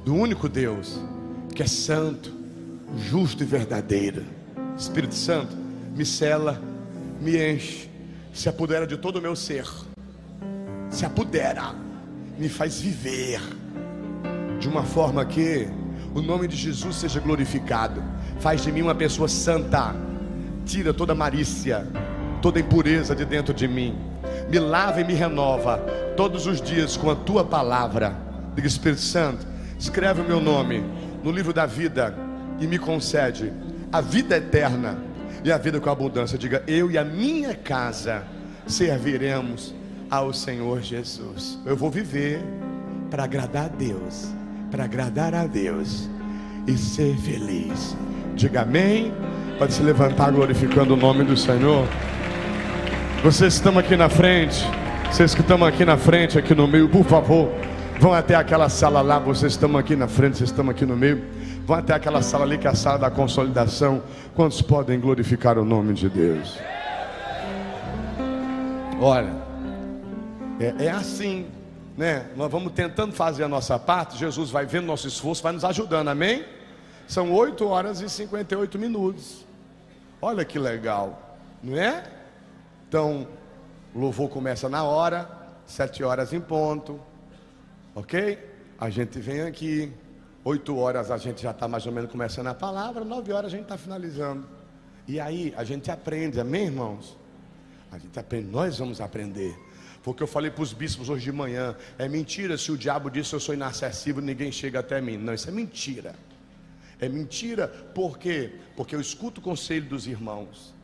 [0.03, 0.99] do único Deus
[1.53, 2.31] que é santo,
[2.97, 4.23] justo e verdadeiro.
[4.77, 5.55] Espírito Santo,
[5.95, 6.59] me cela,
[7.21, 7.89] me enche,
[8.33, 9.67] se apodera de todo o meu ser,
[10.89, 11.73] se apodera,
[12.37, 13.39] me faz viver.
[14.59, 15.67] De uma forma que
[16.15, 18.01] o nome de Jesus seja glorificado.
[18.39, 19.95] Faz de mim uma pessoa santa,
[20.65, 21.87] tira toda malícia,
[22.43, 23.97] toda impureza de dentro de mim,
[24.49, 25.77] me lava e me renova
[26.17, 28.13] todos os dias com a tua palavra.
[28.53, 29.47] Diga Espírito Santo,
[29.79, 30.83] escreve o meu nome
[31.23, 32.13] no livro da vida
[32.59, 33.53] e me concede
[33.93, 34.97] a vida eterna
[35.41, 36.37] e a vida com abundância.
[36.37, 38.23] Diga, eu e a minha casa
[38.67, 39.73] serviremos
[40.11, 41.57] ao Senhor Jesus.
[41.65, 42.43] Eu vou viver
[43.09, 44.27] para agradar a Deus,
[44.69, 46.09] para agradar a Deus
[46.67, 47.95] e ser feliz.
[48.35, 49.13] Diga amém.
[49.57, 51.87] Pode se levantar glorificando o nome do Senhor.
[53.23, 54.65] Vocês que estão aqui na frente,
[55.09, 57.49] vocês que estão aqui na frente, aqui no meio, por favor,
[57.97, 59.17] vão até aquela sala lá.
[59.17, 61.23] Vocês estão aqui na frente, vocês estão aqui no meio.
[61.65, 64.03] Vão até aquela sala ali que é a sala da consolidação.
[64.35, 66.59] Quantos podem glorificar o nome de Deus?
[68.99, 69.33] Olha,
[70.59, 71.45] é, é assim,
[71.97, 72.25] né?
[72.35, 74.17] Nós vamos tentando fazer a nossa parte.
[74.17, 76.43] Jesus vai vendo nosso esforço, vai nos ajudando, amém?
[77.07, 79.45] São 8 horas e 58 minutos.
[80.21, 82.03] Olha que legal, não é?
[82.93, 83.27] Então,
[83.91, 85.27] o louvor começa na hora,
[85.65, 87.01] sete horas em ponto,
[87.95, 88.37] ok?
[88.77, 89.91] A gente vem aqui,
[90.43, 93.55] Oito horas a gente já está mais ou menos começando a palavra, nove horas a
[93.55, 94.47] gente está finalizando.
[95.07, 97.17] E aí a gente aprende, amém, irmãos?
[97.91, 99.57] A gente aprende, nós vamos aprender.
[100.03, 101.75] Foi o que eu falei para os bispos hoje de manhã.
[101.97, 105.17] É mentira se o diabo disse eu sou inacessível, ninguém chega até mim.
[105.17, 106.13] Não, isso é mentira.
[106.99, 108.53] É mentira por quê?
[108.75, 110.75] Porque eu escuto o conselho dos irmãos.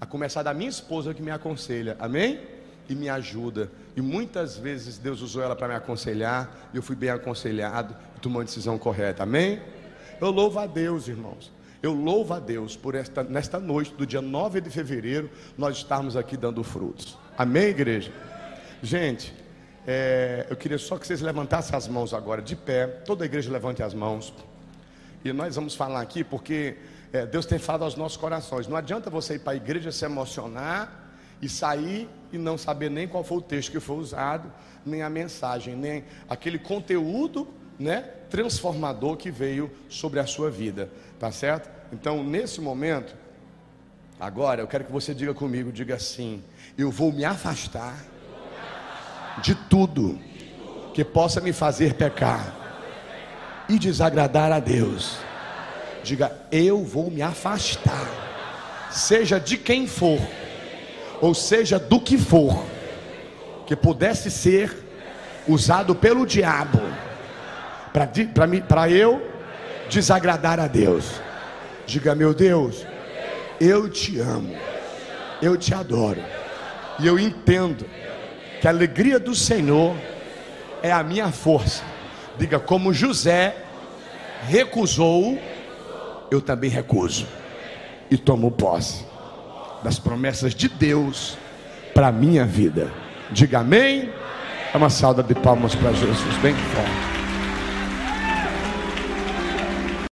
[0.00, 2.40] A começar da minha esposa que me aconselha, amém?
[2.88, 3.70] E me ajuda.
[3.96, 8.38] E muitas vezes Deus usou ela para me aconselhar, e eu fui bem aconselhado, tomou
[8.38, 9.22] uma decisão correta.
[9.22, 9.60] Amém?
[10.20, 11.52] Eu louvo a Deus, irmãos.
[11.82, 16.16] Eu louvo a Deus por esta, nesta noite do dia 9 de fevereiro, nós estarmos
[16.16, 17.18] aqui dando frutos.
[17.36, 18.10] Amém, igreja?
[18.82, 19.34] Gente,
[19.86, 22.86] é, eu queria só que vocês levantassem as mãos agora, de pé.
[22.86, 24.32] Toda a igreja levante as mãos.
[25.24, 26.76] E nós vamos falar aqui porque
[27.14, 28.66] é, Deus tem falado aos nossos corações.
[28.66, 33.06] Não adianta você ir para a igreja se emocionar e sair e não saber nem
[33.06, 34.52] qual foi o texto que foi usado,
[34.84, 37.46] nem a mensagem, nem aquele conteúdo
[37.78, 40.90] né, transformador que veio sobre a sua vida,
[41.20, 41.70] tá certo?
[41.92, 43.14] Então, nesse momento,
[44.18, 46.42] agora eu quero que você diga comigo, diga assim:
[46.76, 47.96] eu vou me afastar
[49.40, 50.18] de tudo
[50.92, 52.52] que possa me fazer pecar
[53.68, 55.16] e desagradar a Deus.
[56.04, 58.06] Diga, eu vou me afastar,
[58.90, 60.20] seja de quem for,
[61.18, 62.62] ou seja do que for,
[63.66, 64.70] que pudesse ser
[65.48, 66.78] usado pelo diabo
[68.68, 69.26] para eu
[69.88, 71.06] desagradar a Deus.
[71.86, 72.86] Diga, meu Deus,
[73.58, 74.54] eu te amo,
[75.40, 76.22] eu te adoro,
[76.98, 77.86] e eu entendo
[78.60, 79.96] que a alegria do Senhor
[80.82, 81.82] é a minha força.
[82.36, 83.56] Diga, como José
[84.46, 85.38] recusou,
[86.34, 87.26] eu também recuso
[88.10, 89.04] e tomo posse
[89.82, 91.38] das promessas de Deus
[91.94, 92.92] para a minha vida.
[93.30, 94.10] Diga amém.
[94.72, 97.13] É uma salva de palmas para Jesus, bem forte.